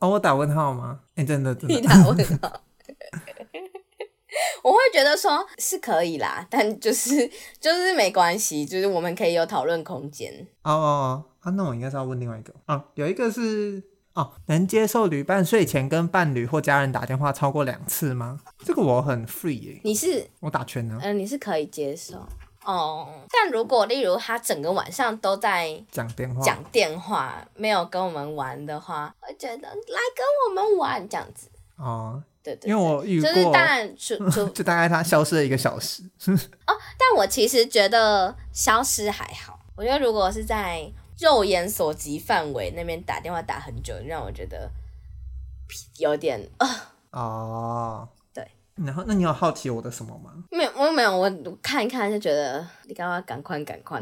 [0.00, 1.00] ，oh, 我打问号吗？
[1.14, 1.74] 哎、欸，真的真的。
[1.74, 2.60] 你打问号。
[4.62, 10.32] 我会觉得说是可以啦，但就是 就是没关系，就是我们可以有讨论空间。
[10.62, 11.24] 哦哦哦。
[11.40, 18.38] 啊，那我应该是要问另外一个啊，有一个是哦，能接受旅伴睡前跟伴侣或家人打电话超过两次吗？
[18.62, 19.80] 这个我很 free 耶。
[19.82, 20.98] 你是我打圈呢？
[21.00, 22.16] 嗯、呃，你是可以接受
[22.64, 23.08] 哦。
[23.30, 31.48] 但如果例如他整个晚上都在讲电话，讲电话没有跟我们玩的话，我觉得来跟我们玩这样子
[31.78, 32.22] 哦。
[32.42, 36.74] 对，对对，因为我遇过，就是当然就就 就大概他消失了一个小时哦。
[36.98, 40.90] 但我其实觉得消失还好，我觉得如果是在。
[41.20, 44.70] 肉眼所及范围那边打电话打很久，让我觉得
[45.98, 46.66] 有点啊。
[47.10, 48.42] 哦，对。
[48.76, 50.32] 然后，那你有好奇我的什么吗？
[50.50, 51.14] 没有，我没有。
[51.14, 54.00] 我看一看就觉得，你刚刚赶快赶快。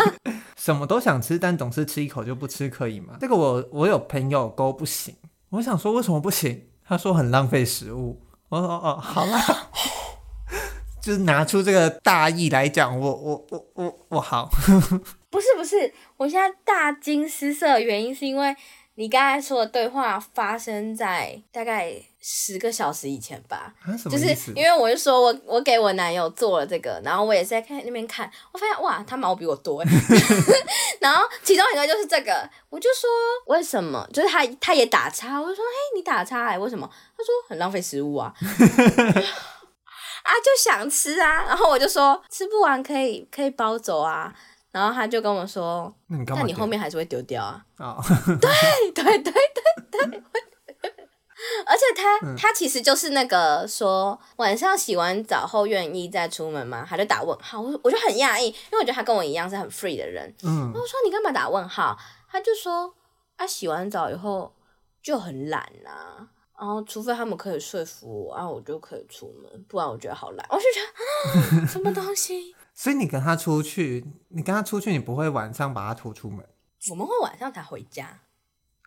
[0.56, 3.18] 什么都想吃，但总是吃一口就不吃，可以吗？
[3.20, 5.14] 这个我我有朋友勾不行。
[5.50, 6.66] 我想说为什么不行？
[6.86, 8.20] 他说很浪费食物。
[8.48, 9.40] 我说哦哦， 好啦，
[11.00, 14.48] 就是拿出这个大意来讲，我我我我我好。
[15.30, 18.54] 不是不是，我现在大惊失色的原因是因为
[18.96, 23.74] 你刚才说的对话发生在大概十个小时以前吧？
[23.84, 29.88] 啊、就是因为我就说我我给我男友做了这个，然后我也是在看那边看，我发现哇，他毛比我多哎。
[31.00, 33.10] 然后其中一个就是这个，我就说
[33.46, 34.08] 为什么？
[34.12, 36.88] 就是他他也打叉，我就说嘿，你打叉哎，为什么？
[37.18, 38.32] 他说很浪费食物啊。
[40.24, 44.32] 啊，就想吃啊，然后我就说吃不完可以可以包走啊。
[44.74, 50.22] 然后他就跟我说：“那你，你后面还是会丢掉啊？”哦、对对对对对，
[51.64, 56.84] 而且他、嗯、他其实就是那个说晚上洗完澡后愿意再出门吗？
[56.88, 60.34] 他就打问号，我我就很讶异，因为我觉得他跟我一样是很 free 的人。
[60.42, 61.96] 嗯，我说你干嘛打问号？
[62.28, 62.92] 他就说
[63.36, 64.52] 啊，洗完澡以后
[65.00, 66.26] 就很懒啊，
[66.58, 70.44] 然后除非他们可以说服我，然后我就可以出门，不然我觉得好懒。
[70.50, 72.56] 我就觉得啊，什么东西？
[72.74, 76.44] 所以你跟他出去，你跟他出去，你不会晚上把他拖出门？
[76.90, 78.20] 我们会晚上才回家。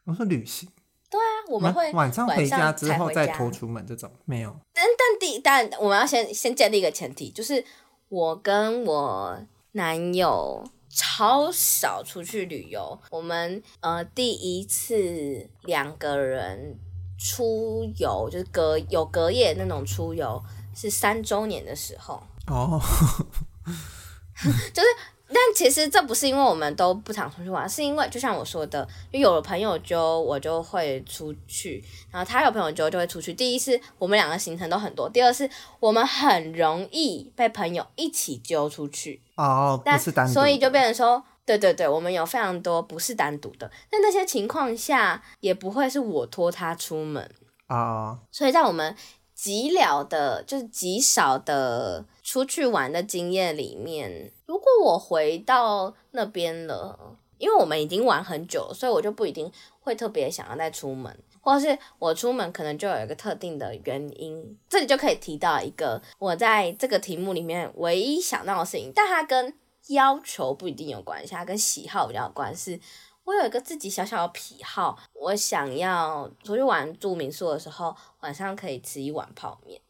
[0.04, 0.70] 我说旅行。
[1.10, 4.54] 对啊，我们会晚上回家之后再拖出门这种没有。
[4.74, 7.64] 但但第但我们要先先建立一个前提，就是
[8.10, 9.40] 我跟我
[9.72, 13.00] 男友超少出去旅游。
[13.10, 16.78] 我们呃第一次两个人
[17.18, 20.44] 出游，就是隔有隔夜那种出游，
[20.76, 22.22] 是三周年的时候。
[22.48, 22.82] 哦。
[24.74, 24.88] 就是，
[25.30, 33.34] 但其实这不是因为我们都不常出去玩，是因为就像我说的，就有了朋友就我就会出去，然后他有朋友就就会出去。
[33.34, 35.50] 第一是我们两个行程都很多，第二是
[35.80, 47.30] 我们很容易被朋友一起揪出去哦，不是单独，所以就变成说，对对对，我们有非常多不是单独的，但那些情况下也不会是我拖他出门
[47.66, 48.96] 啊，所以在我们。
[49.38, 64.58] 极了的，就是极少的出去玩的经验里面，如果我回到那边了，因为我们已经玩很久，所以我就不一定会特别想要再出门，或者是我出门可能就有一个特定的原因。
[64.68, 69.54] 这里就可以提到一个我在这个题目里面唯一想到的事情，但它跟
[69.90, 72.82] 要求不一定有关系，它跟喜好比较有关系。
[73.28, 79.82] 我有一个自己小小的癖好，我想要出去玩住民宿的时候，晚上可以吃一碗泡面。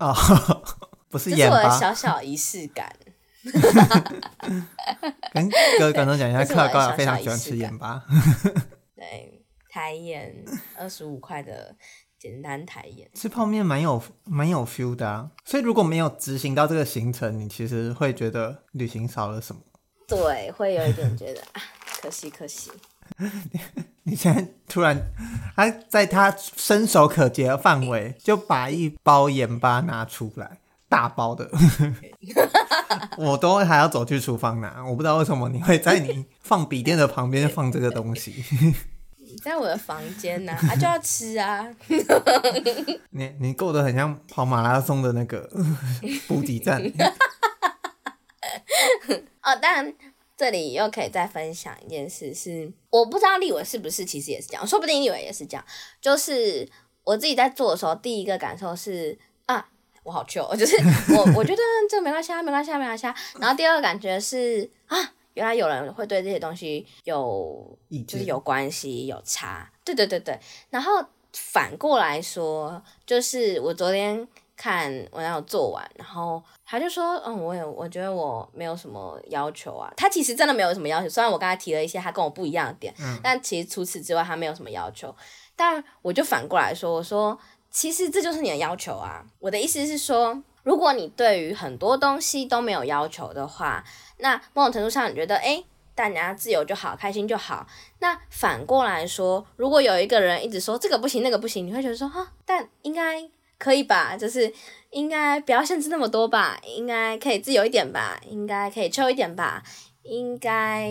[0.00, 0.12] 哦，
[1.08, 2.92] 不是这是我的小小仪式感。
[5.32, 8.04] 跟各位观众讲一下，克劳高雅非常喜欢吃盐巴。
[8.96, 10.44] 对，台盐
[10.76, 11.76] 二十五块的
[12.18, 15.30] 简单台盐，吃泡面蛮有蛮有 feel 的啊。
[15.44, 19.62] 所以如果没有执行到这个行程，你其实会觉得旅行少了什么？
[20.08, 21.62] 对，会有一点觉得啊。
[22.02, 22.72] 可惜可惜，
[24.02, 25.00] 你现在突然，
[25.54, 31.48] 他在他伸手可及的范围，就把一包盐巴拿出来，大包的，
[33.16, 34.84] 我都还要走去厨房拿。
[34.84, 38.44] 我不知道为什么你会在你放笔电的旁边放这个东西。
[39.42, 41.64] 在我的房间呢、啊，他 就要吃啊。
[43.10, 45.48] 你你过得很像跑马拉松的那个
[46.26, 46.82] 补给站。
[49.42, 49.94] 哦，当然。
[50.42, 55.64] 这里又可以再分享一件事是，是我不知道立伟是不是其实也是这样，说不定立伟也是这样。
[56.00, 56.68] 就是
[57.04, 59.64] 我自己在做的时候，第一个感受是啊，
[60.02, 60.76] 我好糗，就是
[61.14, 63.14] 我 我觉得这个没关系啊，没关系啊，没关系啊。
[63.38, 64.98] 然后第二个感觉是啊，
[65.34, 67.78] 原来有人会对这些东西有，
[68.08, 69.70] 就是有关系有差。
[69.84, 70.36] 对对对对。
[70.70, 74.26] 然后反过来说，就是我昨天。
[74.56, 85.14] 看我男友做完，然后他就说：“嗯，我也我觉得我没有什么要求啊。”他其实真的没有什么要求，虽然我刚才提了一些他跟我不一样的点，嗯，但其实除此之外他没有什么要求。
[85.56, 87.38] 但我就反过来说：“我说
[87.70, 93.82] 其实这就是你的要求啊。”我的意思是说，如果你对于很多东西都没有要求的话，
[94.18, 97.66] 那某种程度上你觉得，诶，大家自由就好，开心就好。
[97.98, 103.28] 那反过来说，如果有一个人一直说这个不行，那个不行，你会觉得说哈，但应该。
[103.62, 104.52] 可以吧，就是
[104.90, 109.62] 应该不要限制那么多吧，应该可以自由一点吧，应该可以 chill 一点吧，
[110.02, 110.90] 应该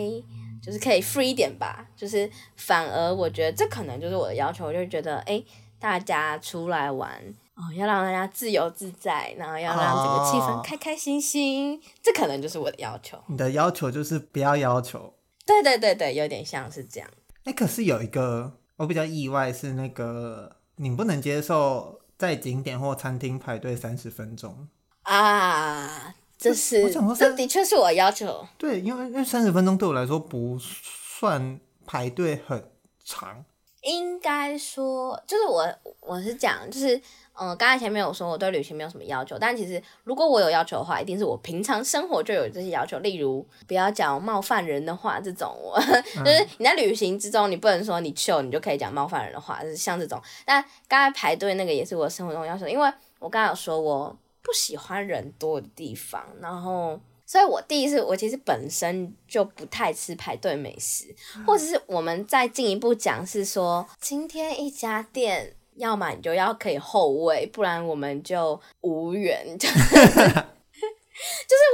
[0.64, 5.46] 就是可以 free 一点吧，就是反而我觉得这可能就是我的要求，我就觉得哎、欸，
[5.82, 7.12] 大家出来玩
[7.56, 13.18] 哦，要让大家自由自在，然后要让整个气氛开开心心，哦，这可能就是我的要求。
[13.28, 15.14] 你的要求就是不要要求。
[15.46, 17.10] 对对对对，有点像是这样。
[17.44, 22.00] 哎、欸，可是有一个我比较意外是那个你不能接受。
[22.22, 24.68] 在景点或餐厅排队三十分钟
[25.02, 28.48] 啊，这是这的确是我要求。
[28.60, 32.64] 对，因为因为三十分钟对我来说不算排队很
[33.04, 33.44] 长。
[33.82, 35.68] 应该说，就是我
[36.02, 37.02] 我是讲，就是
[37.40, 45.80] 嗯，刚才前面有说我对旅行没有什么要求，但其实如果我有要求的话，一定是我平常生活就有这些要求，例如不要讲冒犯人的话，这种我、
[46.18, 50.22] 嗯、 就是你在旅行之中，你不能说你秀，你就可以讲冒犯人的话，就是像这种。
[50.46, 57.00] 但刚才排队那个也是我生活中要求，因为我刚才有说我不喜欢人多的地方，然后。
[57.24, 61.16] 所以我第一次，我其实本身就不太吃排队美食，
[61.48, 69.46] 或者是我们再进一步讲，是说今天一家店，要么你就要可以后卫，不然我们就无缘。
[69.60, 69.74] 就是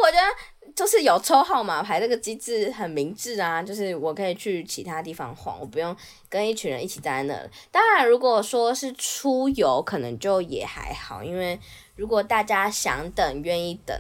[0.04, 5.96] 我觉得，就是有抽号码牌这个机制很明智啊，就是我可以去其他地方晃，我不用
[6.30, 7.50] 跟一群人一起待在那。
[7.72, 11.60] 当然，如果说是出游，可能就也还好，因为
[11.96, 13.98] 如果大家想等，愿意等。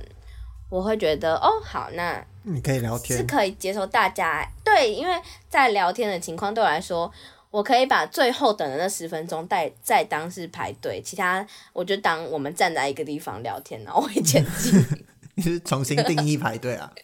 [0.70, 7.10] 我会觉得哦，好，那你可以聊天，是可以接受大家对，因为在聊天的情况对我来说，
[7.50, 14.74] 我可以把最后等的那十分钟带再当是排队，其他我就当我们站在一个地方聊天，然后我会前进。
[15.36, 16.91] 你是重新定义排队啊？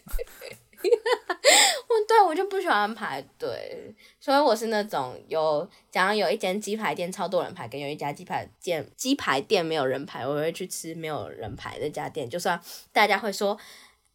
[0.82, 12.60] 我对我就不喜欢排队，所以我是那种有，假如有一间鸡排店超多人排，跟有一家鸡排店鸡排店没有人排，我会去吃没有人排的那家店，就算
[12.92, 13.56] 大家会说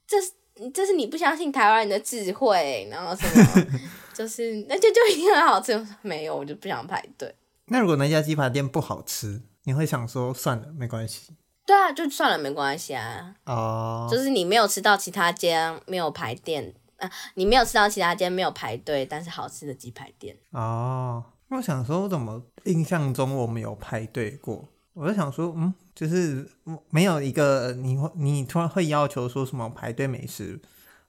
[0.06, 0.34] 这是
[0.74, 3.80] 这是你不相信台湾人的智慧，然后什么
[4.14, 7.34] 就是那就就一定很好吃，没有我就不想排队。
[7.68, 11.34] 那如果那家鸡排店不好吃，你会想说算了，没关系。
[11.66, 13.36] 对啊，就算了，没关系啊。
[13.46, 14.08] 哦。
[14.10, 16.74] 就是你没有吃到其他间没有排店。
[16.98, 21.24] 啊，你没有吃到其他间没有排队，但是好吃的鸡排店哦。
[21.50, 24.68] 我想说，我怎么印象中我没有排队过？
[25.00, 26.46] 我就想说，嗯，就是
[26.90, 30.60] 没有一个你你突然会要求说什么排队美食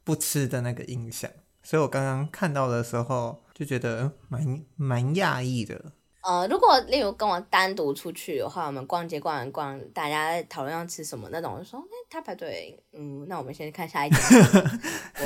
[0.04, 1.28] 不吃的那个印象，
[1.64, 5.92] 所以我刚刚看到的时候就觉得蛮蛮讶异的。
[6.22, 14.18] 呃，如果例如跟我单独出去的话，我们逛街逛完逛，大家讨论要吃什么那种，我就说，哎、欸，他排队，嗯，那我们先看下一家。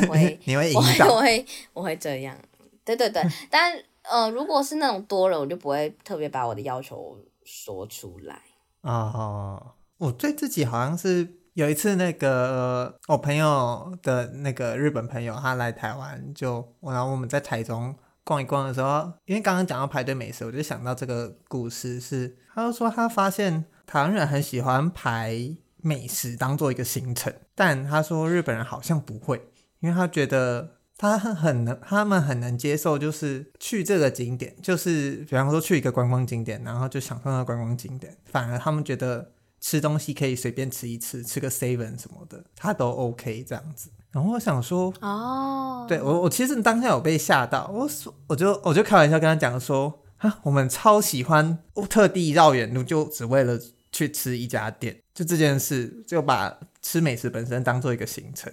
[0.01, 2.35] 我会， 你会 我会，我会，我会这样。
[2.83, 8.41] 对对对，但呃，如果是那种多人，我就不会特别把我的要求说出来。
[8.85, 17.95] 哦，我对自己好像是有一次，那个我朋友的那个日本朋友，他来台湾，就我然后我们在台中。
[18.27, 43.91] 逛一逛的时候，因为刚刚讲到排队美食，我就想到这个故事是，他就说他发现台湾人很喜欢排美食当做一个行程，但他说日本人好像不会，因为他觉得他很能，他们很能接受，就是去这个景点，就是比方说去一个观光景点，然后就享受那个观光景点，反而他们觉得吃东西可以随便吃一吃，吃个 seven 什么的，他都 OK 这样子。
[44.13, 51.59] 然后我想说，哦、oh.，对我我其实当下有被吓到，我说我就我就开玩笑跟他讲说，啊，我们超喜欢
[51.91, 53.59] 特地绕远路，就只为了
[53.91, 58.53] 去吃一家店，就这件事就把吃美食本身当做一个行程，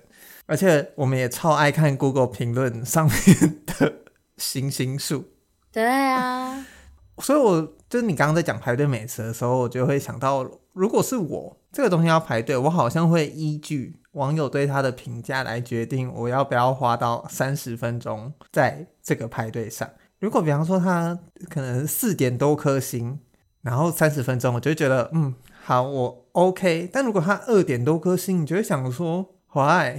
[0.51, 3.93] 而且我们也超爱看 Google 评论上面的
[4.35, 5.23] 星星数。
[5.71, 6.65] 对啊，
[7.19, 14.01] 所以我就是你刚刚在讲排队美食的时候，我就会想到，如果是我这个东西要排队，我好像会依据。
[14.11, 19.89] 网友对它的评价来决定我要不要花到三十分钟在这个排队上。
[20.19, 21.17] 如果比方说它
[21.49, 23.17] 可能四点多颗星，
[23.61, 25.33] 然后三十分钟，我就觉得嗯
[25.63, 26.89] 好，我 OK。
[26.91, 29.97] 但如果它二点多颗星，你就会想说 why？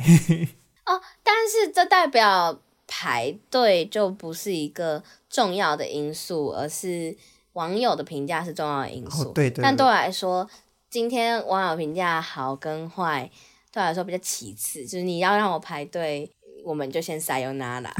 [0.84, 7.16] 哦，但是这代表排队就不是一个重要的因素，而是
[7.53, 9.28] 网友的评价是重要的因素。
[9.28, 9.62] 哦、对，对对。
[9.62, 10.48] 但对我来说，
[10.90, 13.30] 今天网友评价好跟坏。
[13.70, 16.30] 对我来说比较其次，就是你要让我排队，
[16.62, 17.90] 我们就先撒由那拉。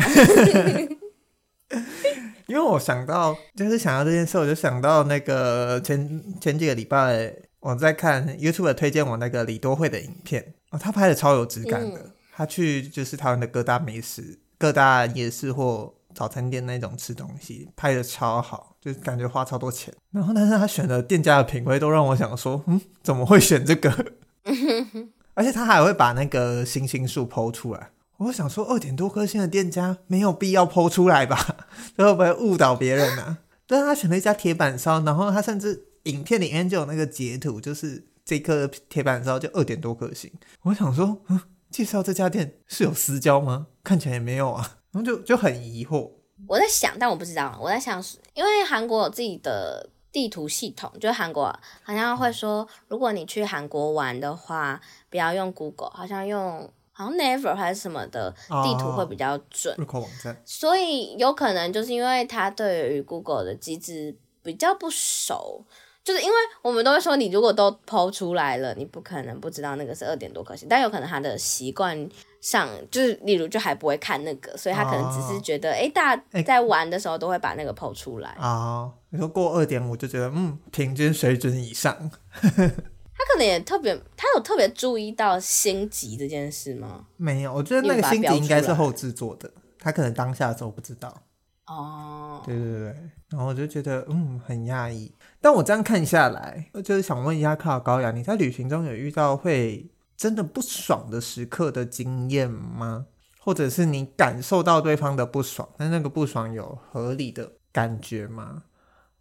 [2.47, 12.01] 因为我想到，就是想到这件事，我就想到那个前前几个礼拜我在看 YouTube 推荐我那个李多慧的影片哦，他拍的超有质感的。
[12.01, 19.95] 嗯、他去就是台湾的各大美食、各大夜市或早餐店那种吃东西，拍的超好，就感觉花超多钱。
[20.11, 24.13] 然后但是他选的店家的品味都让我想说，嗯，怎么会选这个？
[25.35, 31.67] 而且他还会把那个星星数 po 出来，我想说二点多颗星的店家没有必要 po 出来吧？
[31.97, 33.39] 这会不会误导别人呢、啊？
[33.67, 40.33] 但是他选了一家铁板烧，然后他甚至影片里面就有那个截图，就是这颗铁板烧就二点多颗星。
[40.63, 43.69] 我想说，嗯，介绍这家店是有私交吗？
[43.83, 46.11] 看起来也没有啊，然后就就很疑惑。
[46.47, 47.59] 我在想，但我不知道。
[47.63, 48.03] 我在想，
[48.35, 49.89] 因为韩国有自己的。
[50.13, 51.47] 地图系统就是韩国
[51.83, 58.31] 好像会说，如果你去韩国玩的话，不要用 Google，好像用好好像 Never 还是什么的
[58.63, 59.75] 地图会比较准。
[59.77, 60.41] 入口网站。
[60.45, 65.65] 所以有可能就是因为他对于 Google 的机制比较不熟。
[66.05, 72.09] 就是因为我们都会说，你如果都 PO 出来了，你不可能不知道那个是二点多颗星，但有可能他的习惯
[72.41, 78.95] 上，就是例如就还不会看那个，所以他可能只是觉得，哎、哦欸，大家在玩的时候都会把那个 PO 出来啊、哦。
[79.11, 82.11] 你说过二点五就觉得，嗯，平均水准以上。
[82.43, 87.07] 他可能也特别，他有特别注意到星级这件事吗？
[87.17, 89.49] 没有，我觉得那个星级应该是后制作的，
[89.79, 91.23] 他可能当下的时候不知道。
[91.67, 92.87] 哦，对对对，
[93.31, 95.15] 然后我就觉得，嗯，很讶异。
[95.43, 103.07] 但我这样看下来，我就是想问一下，卡高雅，你在旅行中有遇到会真的不爽的时刻的经验吗？
[103.41, 108.63] 或者是你感受到对方的不爽，但那个不爽有合理的感觉吗？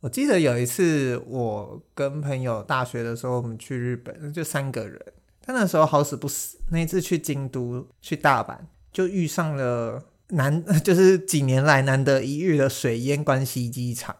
[0.02, 5.00] 我记得有一次，我跟朋友大学的时候，我们去日本，就三个人，
[5.44, 8.58] 但那时候好死不死，那一次去京都、去大阪，
[8.94, 14.16] 就遇上了难， 就是几年来难得一遇的水淹关西机场。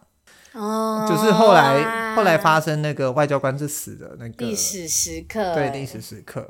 [0.54, 6.46] 哦，就是后来后来发生那个外交官是死的那个历史时刻，对历史时刻，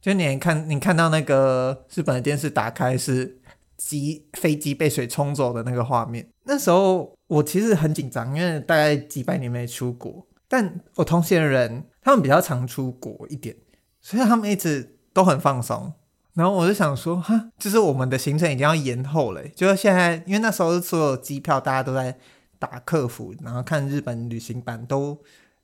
[0.00, 3.40] 就你看你看到那个日本的电视打开是
[3.78, 13.56] 机飞机被水冲走的那个画面，那时候我其实很紧张，因为大概几百年没出国，但我同行的人他们比较常出国一点，
[14.02, 15.94] 所以他们一直都很放松，
[16.34, 22.18] 然后我就想说，哈，就是我们的行程已经要延后了，就是现在因为那时候所有机票大家都在。
[22.58, 25.18] 打客服，然后看日本旅行版，都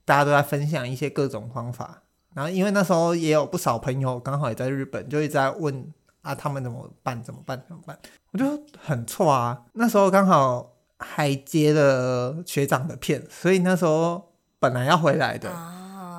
[0.04, 2.02] 大家都在分享一些各种方法。
[2.34, 5.92] 然后因为那时候也有不少朋友刚好也在日本，就一直在问
[6.22, 7.22] 啊，他们怎么办？
[7.22, 7.62] 怎么办？
[7.68, 7.98] 怎么办？
[8.32, 9.62] 我就很错啊。
[9.74, 15.50] 那时候刚好还接了学长的片，所以那时候本来要回来的，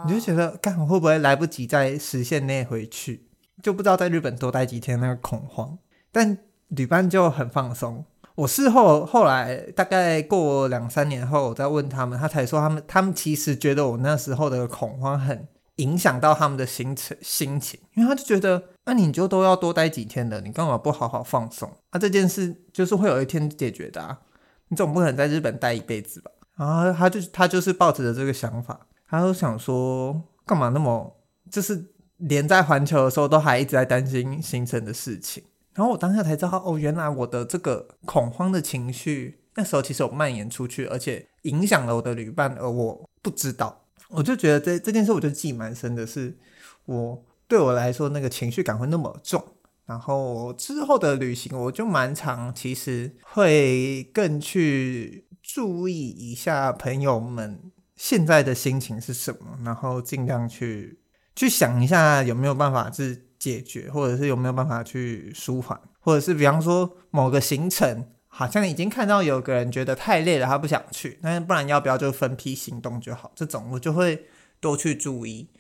[0.06, 3.28] 你就觉得干会不会来不及在时限内回去？
[3.62, 5.78] 就不知道在日本多待几天，那个恐慌。
[6.12, 6.38] 但
[6.70, 8.06] 旅伴就很放松。
[8.36, 21.70] 我事后后来大概过两三年后，我再问他们，他才说他们他们其实觉得我那时候的恐慌很影响到他们的行程心情，因为他就觉得，那、啊、你就都要多待几天的，你干嘛不好好放松？
[21.92, 24.20] 啊，这件事就是会有一天解决的啊，
[24.68, 26.32] 你总不可能在日本待一辈子吧？
[26.58, 28.80] 然后他就他就是抱着这个想法，
[29.10, 31.16] 他就想说，干嘛那么
[31.50, 31.86] 就是
[32.18, 35.44] 连在环球的时候都还一直在担心行程的事情。
[35.76, 43.84] 然后我当下才知道，哦，原来我的这个恐慌的情绪，那时候其实有蔓延出去，而且影响了我的旅伴，而我不知道。
[44.08, 46.38] 我就觉得这这件事，我就记蛮深的是，
[46.86, 49.44] 我对我来说那个情绪感会那么重。
[49.86, 57.60] 然后之后的旅行，我就蛮常，其实会更去注意一下朋友们
[57.98, 61.00] 现在的心情是什么，然后尽量去
[61.36, 63.25] 去想一下有没有办法是。
[63.46, 73.32] 解决，或者是有没有办法去舒缓，或者是比方说某个行程，好像已经看到有个人觉得太累了，他不想去，那不然要不要就分批行动就好？
[73.36, 74.26] 这种我就会
[74.60, 75.52] 多去注意。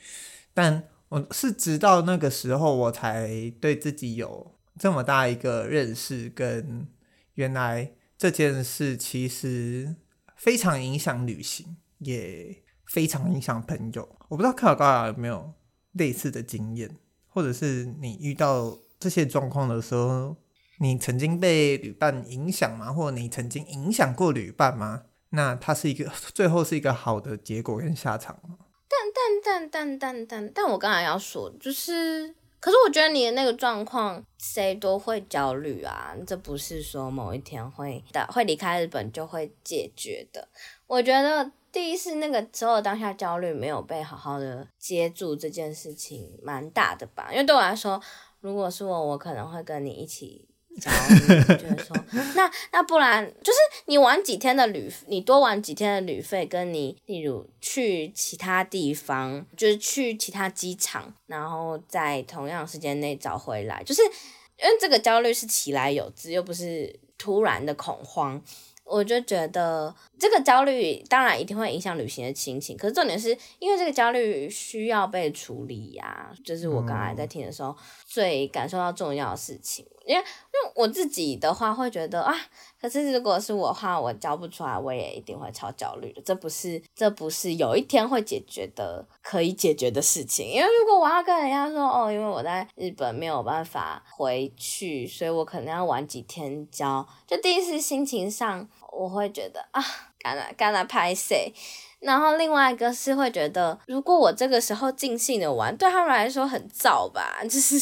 [0.52, 6.88] 但我是直到那个时候，我才对自己有这么大一个认识，跟
[7.36, 9.96] 原来这件事其实
[10.36, 14.18] 非常影响旅行，也非常影响朋友。
[14.30, 15.54] 我不知道卡尔高雅有没有
[15.92, 16.98] 类似的经验。
[17.36, 20.38] 或者是你遇到这些状况的时候，
[20.80, 22.94] 你曾经被旅伴影响吗？
[22.94, 25.04] 或者你曾经影响过旅伴吗？
[25.32, 28.56] 那它是一个 最后是一个好的结果跟下场吗？
[28.88, 40.48] 但但但但但但但我刚才要说，就是，可是我觉得你的那个状况，谁都会焦虑啊，这不是说某一天会的会离开日本就会解决的。
[40.88, 41.52] 我觉得。
[41.76, 48.02] 第一是那个时候当下焦虑没有被好好的接住这件事情蛮大的吧，因为对我来说，
[48.40, 50.48] 如果是我，我可能会跟你一起
[50.80, 51.94] 焦虑，觉得说，
[52.36, 68.42] 那那不然就是你玩几天的旅，你多玩几天的旅费，跟你例如去其他地方，就是去其他机场，然后在同样时间内找回来，就是因为这个焦虑是起来有之，又不是突然的恐慌。
[68.88, 77.76] 我就觉得这个焦虑当然一定会影响旅行的心情，可是重点是因为这个焦虑需要被处理呀，就是我刚才在听的时候
[78.08, 79.86] 最感受到重要的事情。
[80.06, 82.32] 因为因为我自己的话会觉得啊，
[82.80, 86.22] 可是如果是我的话，我教不出来，我也一定会超焦虑的。
[86.24, 90.48] 这不是这不是有一天会解决的可以解决的事情。
[90.48, 97.04] 因为如果我要跟人家说哦，因为我在日本没有办法回去，所以我可能要晚几天交。
[97.26, 99.84] 就第一次心情上我会觉得啊，
[100.20, 101.54] 干了干了拍谁。
[102.00, 107.80] 然后另外一个是会觉得，如果我这个时候尽兴的玩，对他们来说很燥吧， 就是。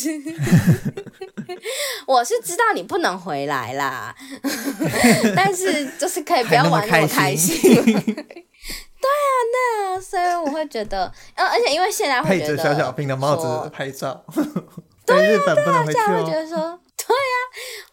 [2.07, 4.15] 我是知道你不能回来啦，
[5.35, 7.55] 但是就是可以不要玩那么开心。
[7.83, 14.23] 对啊，对啊，所以我会觉得，呃，而且因为现在会觉得配着小小兵的帽子拍照，
[15.05, 16.05] 对啊，日本不能回去哦。
[16.05, 17.35] 对啊，会觉得说，对啊，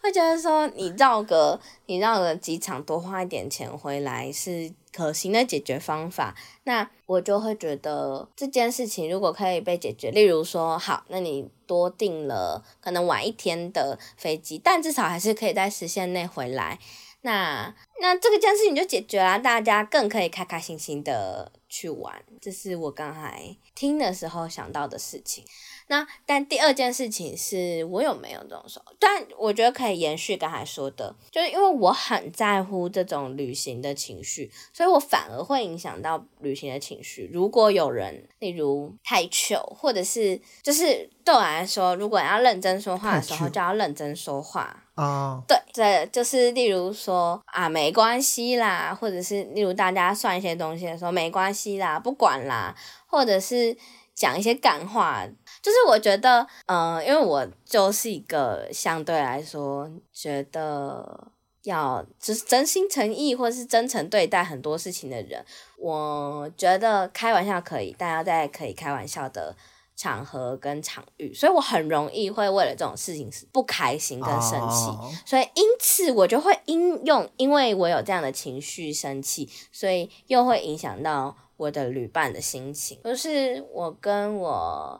[0.01, 6.33] 会觉得说，你绕个你绕个机场多花一点钱回来是可行的解决方法。
[6.63, 16.79] 那我就会觉得这件事情如果可以被解决，例如说，好，那你多订了可能晚一天的飞机，但至少还是可以在时限内回来。
[17.23, 22.21] 那那这个件事情就解决了，大家更可以开开心心的去玩。
[22.41, 25.43] 这是我刚才听的时候想到的事情。
[25.87, 28.93] 那但第二件事情是我有没有这种时候？
[28.99, 37.29] 但我觉得可以延续刚才说的，就是因为我很在乎这种旅行的情绪，所以我反而会影响到旅行的情绪。
[37.33, 45.41] 如果有人例如太糗，或者是就是对我来说，如果要认真说话的时候，就要认真说话啊。
[45.47, 52.75] 对，这就是例如说啊，没关系啦，或者是例如大家算一些东西的时候，没关系啦，不管啦，
[53.07, 53.77] 或者是。
[54.13, 55.25] 讲一些干话，
[55.63, 61.31] 就是我觉得，嗯、因为我就是一个相对来说觉得
[61.63, 65.43] 要就是真心诚意或是真诚对待很多事情的人。
[65.77, 69.55] 我觉得开玩笑可以，大家在可以开玩笑的
[70.01, 75.11] 场合跟场域，所以我很容易会为了这种事情不开心跟生气，oh.
[75.23, 81.37] 所以因此我就会应用，因为我有这样的情绪生气，所以又会影响到。
[81.61, 84.99] 我的旅伴的心情，就是我跟我，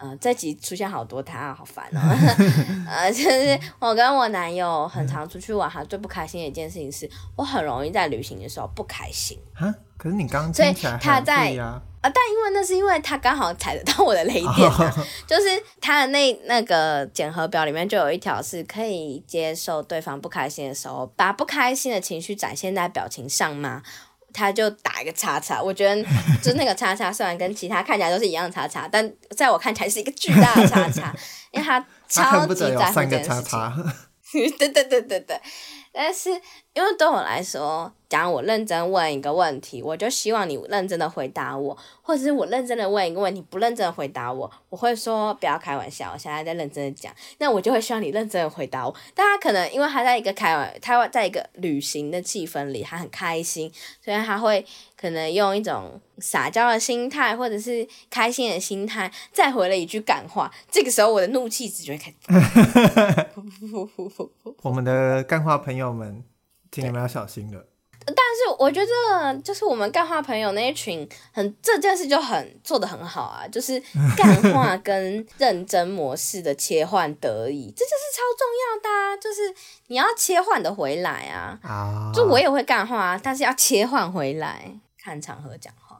[0.00, 2.00] 呃，这集出现好多他，好烦哦。
[2.88, 9.38] 呃，就是我跟我男友很常出去玩，他最不开心的一件事情是我很容易在旅行的时候不开心。
[9.54, 9.74] 啊？
[9.98, 14.94] 可是你刚刚听起来他在啊，但因为那是因为他刚好踩得到我的雷点啊，
[15.28, 23.82] 就是他的那那个检核表里面就有一条是可以接受对方不开心的时候，把不开心的情绪展现在表情上吗？
[24.32, 26.02] 他就打一个叉叉，我觉得
[26.42, 31.14] 就是那个叉叉，虽然跟其他看起来都是一样的叉叉，但在我看起来是一个巨大的叉叉，
[31.52, 31.78] 因为他
[32.08, 33.60] 超级在乎这件事情。
[34.58, 35.40] 对对对对对，
[35.92, 36.30] 但是
[36.74, 37.92] 因为对我来说。
[38.10, 48.92] 假如我认真问一个问题，我就希望你认真的回答我，或者是我认真的问一个问题，不认真的回答我，我会说不要开玩笑，我现在在认真的讲，那我就会希望你认真的回答我。
[49.14, 53.72] 但他可能因为他在一个开玩，他在一个旅行的气氛里，他很开心，
[54.04, 54.66] 所以他会
[55.00, 60.50] 可能用一种撒娇的心态，或者是开心的心态，再回了一句干话。
[60.68, 62.16] 这个时候我的怒气值就会开始。
[64.62, 66.24] 我们的干话朋友们，
[66.70, 67.66] 请你们要小心了。
[68.06, 73.80] 但是我觉得，就是我们干话朋友那一群很这件事就很做的很好啊，就是
[74.16, 79.54] 干话跟认真模式的切换得宜，这就是超重要的啊，就是
[79.88, 81.58] 你要切换的回来啊。
[81.62, 85.98] 啊，就我也会干话，但是要切换回来，看场合讲话。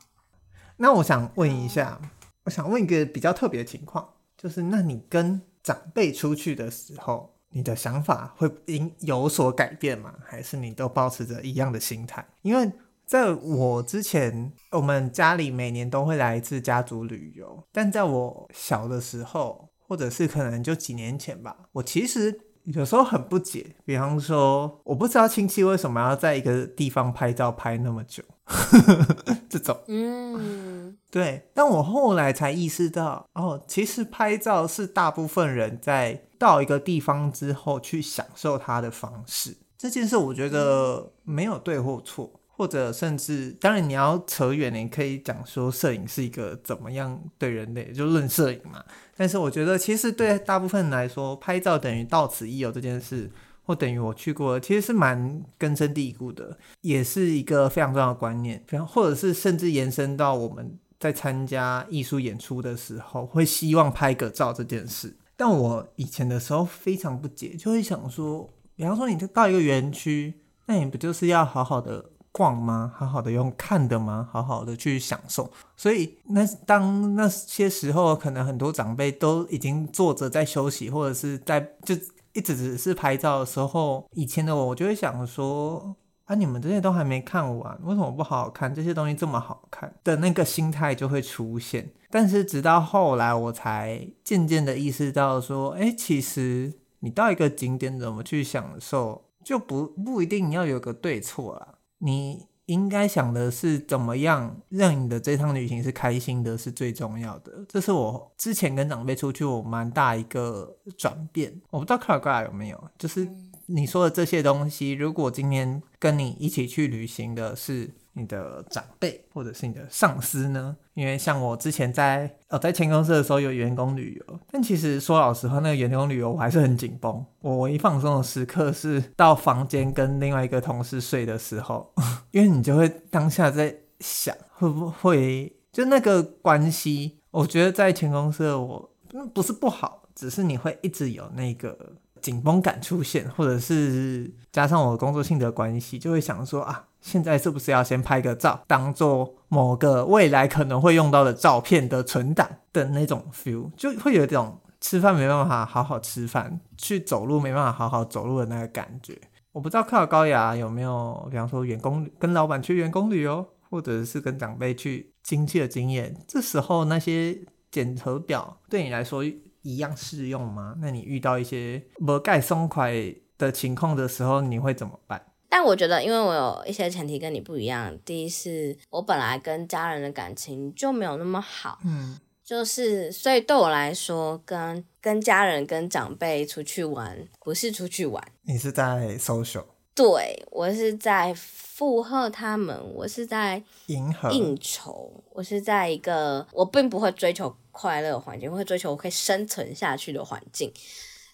[0.78, 2.00] 那我想问一下，
[2.44, 10.14] 我想问一个比较特别的情况，就是那你跟长辈出去的时候，你的想法会因有所改变吗？
[10.24, 12.24] 还是你都保持着一样的心态？
[12.42, 12.70] 因为
[13.04, 23.74] 在我之前，我们家里每年都会来一次家族旅游，但在我小的时候，或者是可能就几年前吧，我其实有时候很不解。
[23.84, 28.22] 比方说，我不知道亲戚为什么要在一个地方拍照拍那么久，
[29.48, 31.48] 这种，嗯，对。
[31.54, 36.22] 但我后来才意识到，哦，其实拍照是大部分人在。
[36.40, 48.82] 到一个地方之后去享受它的方式，这件事我觉得没有对或错，或者甚至当然你要扯远，你可以讲说摄影是一个怎么样对人类，就论摄影嘛。
[49.18, 53.30] 但是我觉得其实对大部分人来说，拍照等于到此一游这件事，
[53.70, 58.60] 或等于我去过，其实是蛮根深蒂固的，也是一个非常重要的观念。
[58.68, 65.16] 然后或者是甚至延伸到我们在参加艺术演出的时候，会希望拍个照这件事。
[65.36, 70.34] 但我以前的时候非常不解，就会想说，比方说你到一个园区，
[70.66, 72.92] 那你不就是要好好的逛吗？
[72.96, 74.28] 好好的用看的吗？
[74.32, 75.48] 好好的去享受。
[75.76, 81.94] 所以那当那些时候，可能很多长辈都已经坐着在休息，或者是在就
[82.32, 85.96] 一直只是拍照的时候，以前的我，我就会想说。
[86.24, 86.34] 啊！
[86.36, 88.72] 你们这些都还没看完，为什么不好好看？
[88.72, 91.90] 这些东西这么好看的那个心态就会出现。
[92.08, 101.78] 但是直到后来，我才渐渐的意识到说，哎，其实你到一个景点怎么去享受，就不不一定要有个对错啦。
[101.98, 107.52] 你应该想的是怎么样让你的这趟旅行是开心的，是最重要的。
[107.68, 111.60] 这是我之前跟长辈出去，我蛮大一个转变。
[111.70, 113.28] 我不知道克尔有没有，就是
[113.66, 117.90] 你说的这些东西，如果今天跟你一起去旅行的是。
[118.12, 120.76] 你的长辈或者是你的上司呢？
[120.94, 127.24] 因为像我之前在呃在前公司的时候有员工旅游，但其实说老实话，那个员工旅游我还是很紧绷。
[127.40, 131.92] 我唯一放松的时刻是到房间跟另外一个同事睡的时候，
[132.32, 137.18] 因为你就会当下在想会不会就那个关系。
[137.30, 138.90] 我觉得在前公司的我
[139.32, 141.76] 不是不好，只是你会一直有那个。
[142.20, 159.18] 紧绷感出现，或者是加上我工作性的关系，就会想说啊，现在是不是要先拍个照，当做某个未来可能会用到的照片的存档的那种 feel，就会有一种吃饭没办法好好吃饭，去走路没办法好好走路的那个感觉。
[159.52, 167.36] 我不知道克劳高雅有没有，比方说员工跟老板去员工旅游，或者是跟长辈去亲戚的经验，这时候那些
[167.70, 169.24] 检核表对你来说，
[169.62, 170.76] 一样适用吗？
[170.80, 172.92] 那你遇到一些不盖松快
[173.36, 175.20] 的情况的时候，你会怎么办？
[175.50, 177.94] 但我觉得，因为我有一些前提跟你不一样。
[178.04, 189.64] 第一是，我本来跟家人的感情就没有那么好，嗯，就是所以对我来说，跟跟家人、跟长辈出去玩，不是出去玩，你是在 social。
[189.92, 200.72] 对，我是在附和他们，我是在迎合应酬，我是在一个我并不会追求快乐的环境，我会追求我可以生存下去的环境，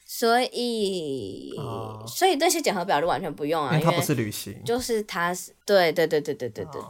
[0.08, 6.80] 所以，哦、所以那些检核表就完全不用啊，因为它不是旅行，就是他是对对对对对对对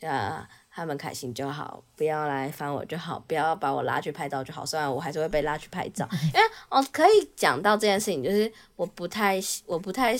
[0.00, 10.16] 对，啊、哦，他们开心就好，不要来烦我就好，不要把我拉去拍照就好，虽然我还是会被拉去拍照，因为哦可以讲到这件事情，就是我不太我不太。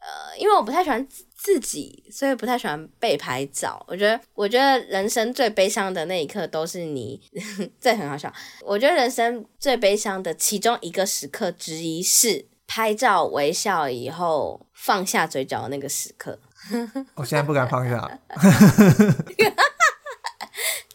[0.00, 1.08] 呃，因为我不太喜欢
[1.38, 3.82] 自己，所以不太喜欢被拍照。
[3.88, 7.20] 我觉得，我觉得人生最悲伤的那一刻都是你，
[7.80, 8.30] 这很好笑。
[8.62, 16.38] 我觉得人生最悲伤的其中一个时刻之一是拍照微笑以后放下嘴角的那个时刻。
[17.14, 18.20] 我现在不敢放下。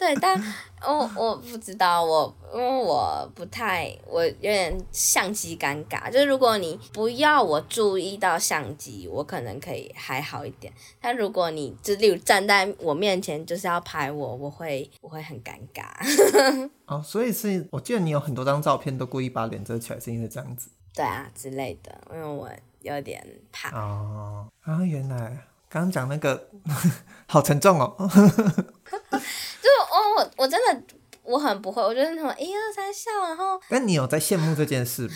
[0.04, 0.38] 对，但
[0.86, 6.12] 我我不知道，我因为我不太，我有点相机尴尬。
[6.12, 10.74] 就是如果你不要我注意到相机，我可能可以还好一点。
[11.00, 15.86] 但如果你就例如站在我面前就是要拍我，我会我会很尴尬。
[16.86, 20.70] 哦，所以是我记得你有很多张照片都故意把脸遮起来，是因为这样子？
[20.94, 22.50] 对啊，之类的，因为我
[22.82, 23.70] 有点怕。
[23.72, 25.38] 哦啊，原来
[25.74, 26.50] 刚刚讲那个
[27.26, 27.96] 好沉重哦。
[27.98, 30.84] 就哦，我我真的
[31.24, 33.60] 我很不会，我觉得什么一二三笑，然后。
[33.70, 35.14] 那你有在羡慕这件事吗？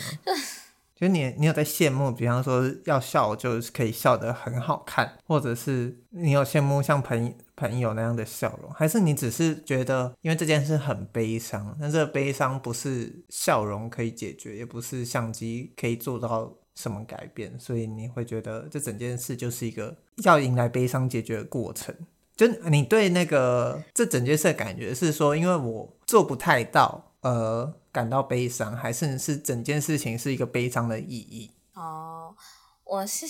[0.96, 21.94] 就你你有在羡慕，比方说要笑就是可以笑得很好看，或者是你有羡慕像朋朋友那样的笑容，还是你只是觉得因为这件事很悲伤，但这个悲伤不是笑容可以解决，也不是相机可以做到什么改变，所以你会觉得这整件事就是一个要迎来悲伤解决的过程。
[22.36, 31.50] 就你对那个这整件事的感觉是说，因为我做不太到，而感到悲伤，还是是整件事情是一个悲伤的意义？
[31.74, 32.36] 哦，
[32.84, 33.26] 我是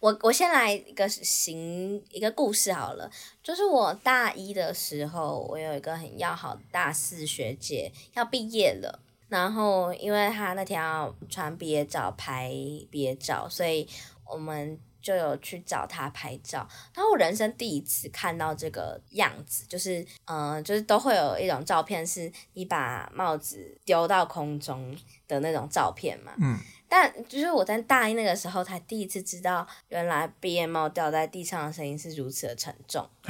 [0.00, 3.10] 我我先来一个行一个故事好了，
[3.42, 12.50] 就是我大一的时候，我有一个很要好的大四学姐要毕业了，然后因为他那天要穿毕业照拍
[12.90, 13.88] 毕业照，所以
[14.24, 14.78] 我们。
[15.02, 24.96] 就有去找他拍照，然后我人生第一次看到这个样子，就是，嗯、呃，就是都会有一种照片，是你把帽子丢到空中
[25.28, 26.32] 的那种照片嘛。
[26.42, 26.58] 嗯。
[26.88, 33.08] 但就是我在大一那个时候，才第一次知道，原来毕业帽掉在地上的声音是如此的沉重。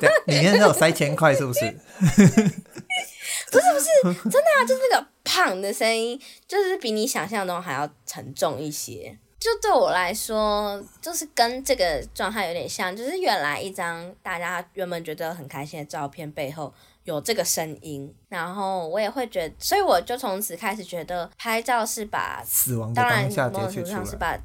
[0.00, 1.60] 对，里面有塞钱块，是不是？
[3.50, 3.64] 不是
[4.02, 9.18] 不是，真的啊，就是那个胖的声音，就是比你想象中还要沉重一些。
[9.38, 16.72] 就对我来说，就是跟这个状态有点像，就是原来一张大家原本觉得很开心的照片背后
[17.04, 23.98] 有这个声音，然后我也会觉得，所以我就从此开始觉得拍照是把死亡的当下截取出来。
[23.98, 24.40] 呃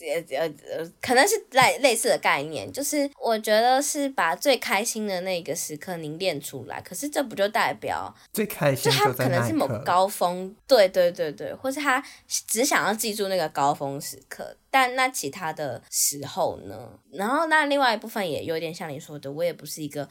[0.00, 0.38] 呃
[0.76, 16.90] 呃，可能是类类似的概念，就是我觉得是把最开心的那个时刻凝练出来，可是这不就代表最开心就，就他可能是某个高峰，对对对对，或是他只想要记住那个高峰时刻，但那其他的时候呢？
[17.12, 20.06] 然后那另外一部分也有点像你说的，我也不是一个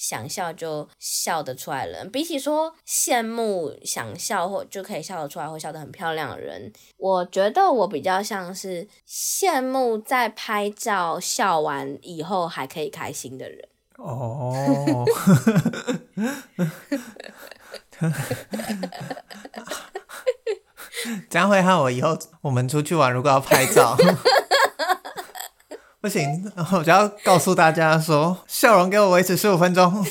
[0.00, 2.10] 想笑就笑得出来的人。
[2.10, 13.68] 比起说羡慕想笑或就可以笑得出来或笑得很漂亮的人，我觉得我比较像是羡慕在拍照笑完以后还可以开心的人。
[13.98, 15.04] 哦。
[21.28, 23.96] 这样会害我以后我们出去玩，如果要拍照，
[26.00, 29.92] 不行，我就要告诉大家说，笑容给我维持十五分钟。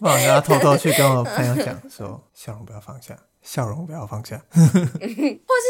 [0.00, 4.96] 我要偷偷去跟我朋友讲说，笑容不要放下，笑容不要放下， 或是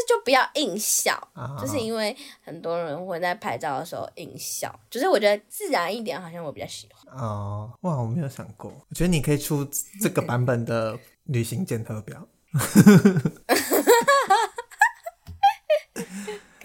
[0.09, 7.15] 就不要硬笑，啊、就是因为很多人会在拍照的时候硬笑，就是我觉得自然一点，好像我比较喜欢。
[7.21, 9.69] 哦，哇，我没有想过，我觉得你可以出
[10.01, 12.27] 这个版本的旅行检测表。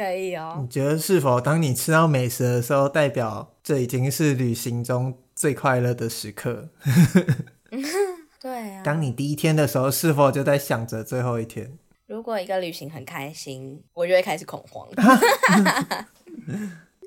[0.06, 0.60] 可以哦。
[0.62, 6.70] 你觉得是否当你吃到美食的时候，代表这已经是旅行中最快乐的时刻？
[8.40, 8.84] 对啊。
[8.84, 11.78] 当你第一天的时候，是否就在想着最后一天？
[12.06, 14.88] 如果一个旅行很开心，我就会开始恐慌。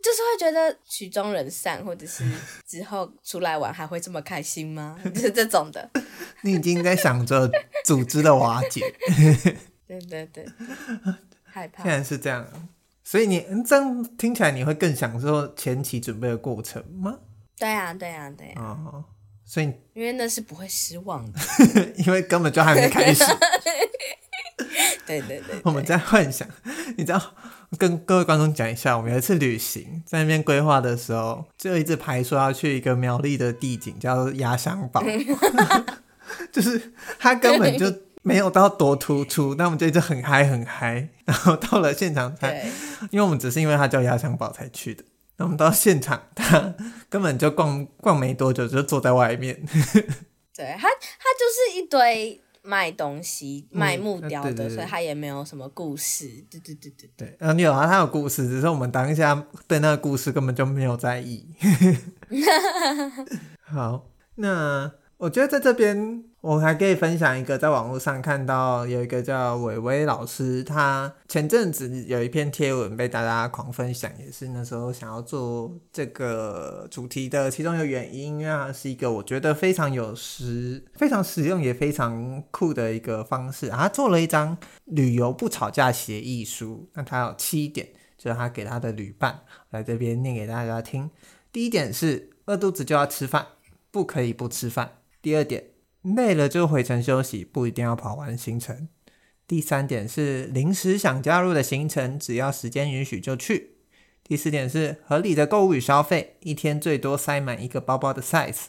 [0.00, 2.24] 就是会觉得曲终人散，或者是
[2.66, 4.98] 之后出来玩还会这么开心吗？
[5.14, 5.88] 就是这种的。
[6.42, 7.50] 你已经在想着
[7.84, 8.92] 组织的瓦解。
[9.86, 10.46] 对对对，
[11.44, 11.82] 害怕。
[11.82, 12.46] 现在是这样，
[13.10, 17.16] 所以你这样听起来，你会更享受前期准备的过程吗？
[17.58, 18.78] 对啊，对啊，对啊。
[18.84, 19.02] 哦，
[19.46, 21.40] 所以因为那是不会失望的，
[21.96, 23.24] 因为根本就还没开始。
[25.08, 26.46] 对，对对对，我们在幻想，
[26.98, 27.34] 你知道，
[27.78, 35.02] 跟各位观众讲一下，我们有一次旅行，在那边规划的时候，就一直排说要去一个苗栗的地景，叫做压箱宝，
[36.52, 37.90] 就是它根本就
[38.28, 42.70] 没有到多突出，但我们就一直很嗨很嗨， 然后到了现场才，
[43.10, 45.02] 因为我们只是因为他叫压箱宝才去的，
[45.38, 46.74] 那我们到现场，他
[47.08, 49.54] 根本就逛逛没多久就坐在外面，
[50.54, 52.42] 对，他，他就是一堆。
[52.60, 56.26] 卖东西、卖木雕的，嗯、对对对，所以他也没有什么故事。
[56.50, 57.36] 对对对对对。
[57.40, 61.48] 嗯，有啊，他有故事，只是我们当下对那个故事根本就没有在意。
[63.64, 64.92] 好，那。
[65.16, 83.68] 我觉得在这边，我还可以分享一个，在网络上看到有一个叫伟伟老师，他前阵子有一篇贴文被大家狂分享，也是那时候想要做这个主题的其中一个原因，因为它是一个我觉得非常有实、非常实用也非常酷的一个方式。
[83.70, 91.10] 他做了一张旅游不吵架协议书，那他有七点，就是他给他的旅伴来这边念给大家听。
[91.50, 93.44] 第一点是饿肚子就要吃饭，
[93.90, 94.98] 不可以不吃饭。
[95.20, 95.64] 第二点，
[96.02, 98.88] 累了就回程休息，不一定要跑完行程。
[99.46, 103.76] 第三点是临时想加入的行程，只要时间允许就去。
[104.22, 108.66] 第四点是合理的购物与消费，一天最多塞满一个包包的 size。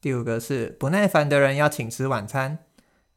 [0.00, 2.58] 第五个是不耐烦的人要请吃晚餐。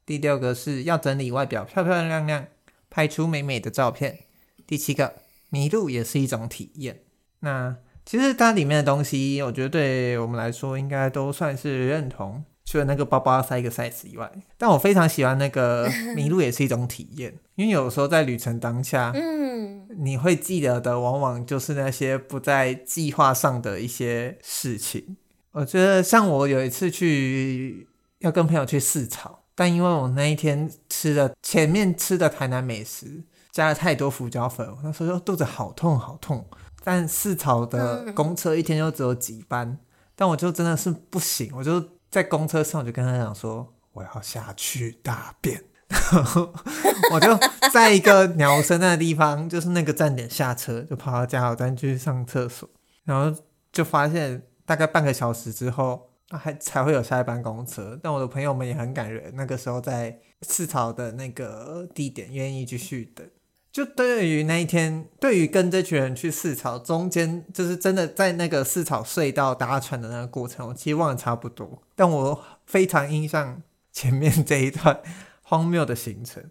[0.06, 2.48] 第六个是要整理外表，漂漂亮亮，
[2.90, 4.20] 拍出美美的照片。
[4.68, 5.16] 第七个，
[5.50, 7.02] 迷路也是一种体验。
[7.40, 12.44] 那其实它里面的东西，我觉得对我们来说应该都算是认同。
[12.72, 25.18] 除了那个包包要塞一个 size 以外，但我非常喜欢那个 迷路也是一种体验，因为有时候在旅程当下，嗯，你会记得的往往就是那些不在计划上的一些事情。
[25.52, 36.48] 我觉得像我有一次去要跟朋友去试草，但因为我那一天吃的前面吃的台南美食加了太多胡椒粉，我那时候就肚子好痛好痛。
[36.86, 39.78] 但试草的公车一天就只有几班，
[40.16, 41.84] 但我就真的是不行，我就。
[42.12, 46.54] 在公车上，我就跟他讲说，我要下去大便，然 后
[47.14, 47.40] 我就
[47.72, 52.70] 在一个鸟声的地方，就是那个站点下车，就跑到加油站去上厕所，
[53.06, 53.42] 然后
[53.72, 57.98] 就发现大概半个小时之后，还才会有下一班公车。
[58.04, 63.26] 但我的朋友们也很感人，那个时候在赤潮的那个地点愿意继续等。
[63.72, 73.62] 就对于那一天，对于跟这群人去试草中间，就是真的在那个试草隧道搭船的那个过程，我其实忘得差不多，但我非常印象
[73.94, 75.02] 前面这一段
[75.42, 76.44] 荒谬的行程。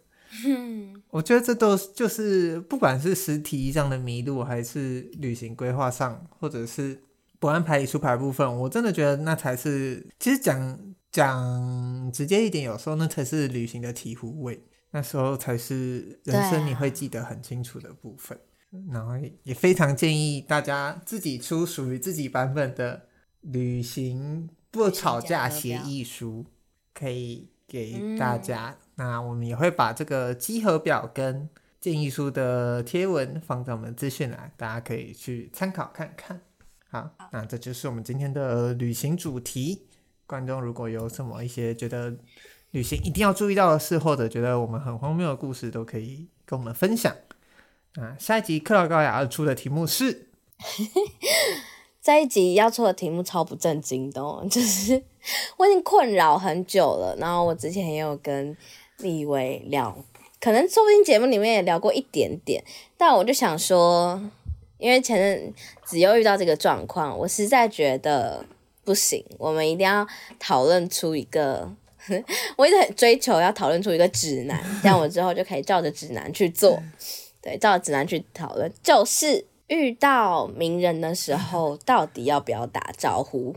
[0.47, 7.03] 嗯， 我觉得这都就是不管是实体上的迷路，还是旅行规划上，或者是
[7.39, 10.79] 不按牌理出牌部分，我真的觉得那才是，其实讲
[11.13, 14.63] 讲直接一点，有时候那才是旅行的醍醐味。
[14.91, 18.39] 那时候才是人生你会记得很清楚的部分，
[18.73, 19.13] 啊、然后
[19.43, 23.09] 也非常建议大家自己出属于自己版本的
[23.41, 26.45] 旅行不吵架协议书，
[26.93, 28.71] 可以给大家。
[28.71, 31.49] 嗯、那我们也会把这个集合表跟
[31.81, 36.41] 建议书的贴文放在我们资讯栏，大家可以去参考看看。
[36.91, 39.87] 好，那这就是我们今天的旅行主题。
[40.27, 42.17] 观众如果有什么一些觉得
[42.73, 47.15] 旅行一定要注意到的事，或者觉得我们很荒谬的故事，都可以跟我们分享。
[47.97, 50.29] 啊，下一集克劳高雅要出的题目是，
[52.03, 55.03] 这一集要出的题目超不正经的哦，就是
[55.57, 57.17] 我已经困扰很久了。
[57.19, 58.57] 然后我之前也有跟
[58.99, 59.97] 立伟聊，
[60.41, 62.65] 可能说不定节目里面也聊过一点点，
[62.97, 64.21] 但我就想说。
[64.79, 65.55] 因为前阵
[65.85, 68.43] 子又遇到这个状况，我实在觉得
[68.83, 70.07] 不行，我们一定要
[70.39, 71.71] 讨论出一个，
[72.57, 76.83] 我一直很追求要讨论出一个指南， 这样我之后就可以照着指南去做。
[77.43, 83.55] 对，照着指南去讨论，就是遇到名人的时候， 到底要不要打招呼？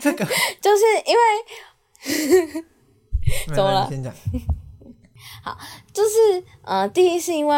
[0.00, 0.24] 这个
[0.60, 2.64] 就是因为
[3.48, 3.86] 怎么了？
[3.88, 4.12] 先讲。
[5.44, 5.58] 好，
[5.92, 7.56] 就是呃，第一是因为。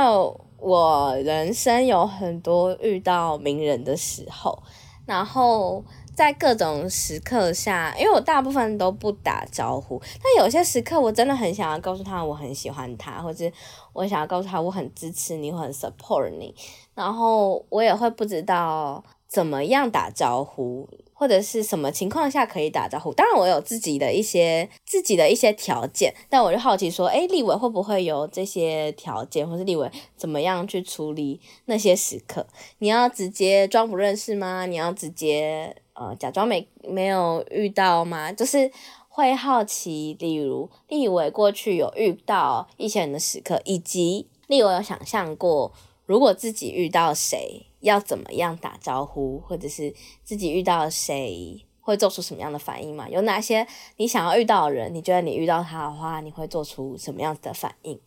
[0.57, 4.62] 我人生有很多遇到名人的时候，
[5.05, 13.50] 然后在各种时刻下，因为我大部分都不打招呼，但有些时刻我真的很想要告诉他我很喜欢他，或者
[13.92, 16.54] 我想要告诉他我很支持你，我很 support 你，
[16.94, 20.88] 然后我也会不知道怎么样打招呼。
[21.16, 23.14] 或者是什么情况下可以打招呼？
[23.14, 32.44] 当然，我有自己的一些自己的一些条件，但我就好奇说，诶，立伟会不会有这些条件，或是立伟怎么样去处理那些时刻？
[32.78, 34.66] 你要直接装不认识吗？
[34.66, 38.30] 你要直接呃假装没没有遇到吗？
[38.30, 38.70] 就是
[39.09, 45.72] 会好奇，例如立伟过去有遇到一些人的时刻，以及立伟有想象过，
[46.07, 47.66] 如果自己遇到谁。
[47.84, 53.07] 要怎么样打招呼，或者是自己遇到谁会做出什么样的反应吗？
[53.11, 53.66] 有哪些
[53.99, 54.95] 你想要遇到的人？
[54.95, 58.01] 你觉得你遇到他的话，你会做出什么样子的反应？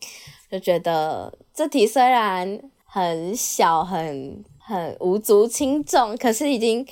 [0.50, 6.84] 就觉得这题虽然很小，很很无足轻重，可是已经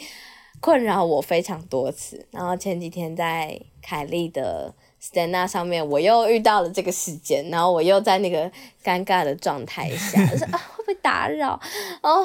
[0.66, 2.26] 困扰我非常多次。
[2.32, 8.50] 然后前几天在凯莉的 stand up 上面，我又遇到了这个事件，然后我又在那个
[8.82, 10.60] 尴尬的状态下， 就是啊。
[10.86, 11.60] 会打扰
[12.00, 12.24] 哦，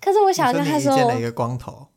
[0.00, 1.88] 可是我想跟他说，剪了一个光头，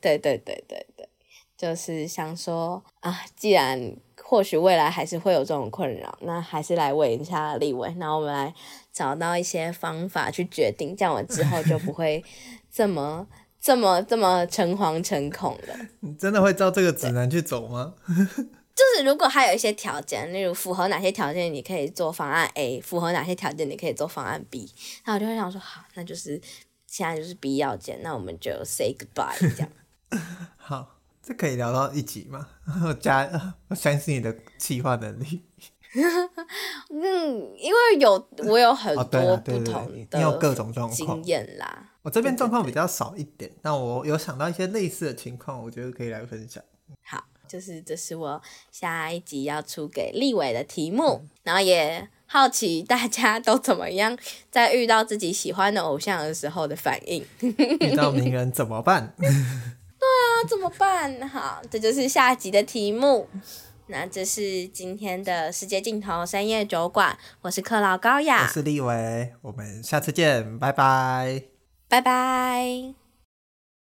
[0.00, 1.08] 对对对对对，
[1.56, 8.54] 就是想说啊，既然或许未来还是会有这种困扰，那还是来问一下立伟，然后我们来
[8.96, 12.24] 找到一些方法去决定，这样我之后就不会
[12.72, 13.26] 这么
[13.60, 15.76] 这么这么诚惶诚恐了。
[16.00, 17.92] 你真的会照这个指南去走吗？
[18.08, 24.72] 就是如果还有一些条件，例如符合哪些条件你可以做方案 A，符合哪些条件你可以做方案 B，
[25.04, 26.40] 那我就会想说好，那就是
[26.86, 29.68] 现在就是 B 要件，那我们就 say goodbye 这样。
[30.56, 32.48] 好，这可以聊到一集吗？
[32.82, 35.42] 我加，我相信你的企划能力。
[36.90, 41.90] 嗯，因为有我有很多不同的，你有各种状况经验啦。
[42.02, 46.62] 我这边状况比较少一点，但我有想到一些类似的情况，我觉得可以来分享。
[47.02, 47.24] 好。
[47.48, 48.42] 就是这是我
[48.72, 54.18] 下一集要出给立伟的题目，嗯、然后也好奇大家都怎么样
[54.50, 57.24] 在遇到自己喜欢的偶像的时候的反应。
[57.38, 59.14] 遇到名人怎么办？
[59.18, 61.28] 对啊，怎么办？
[61.28, 63.28] 好，这就是下集的题目。
[63.88, 71.44] 那这是今天的世界尽头深夜酒馆，我是克劳高雅，我是立维，我们下次见，拜拜，
[71.88, 73.05] 拜拜。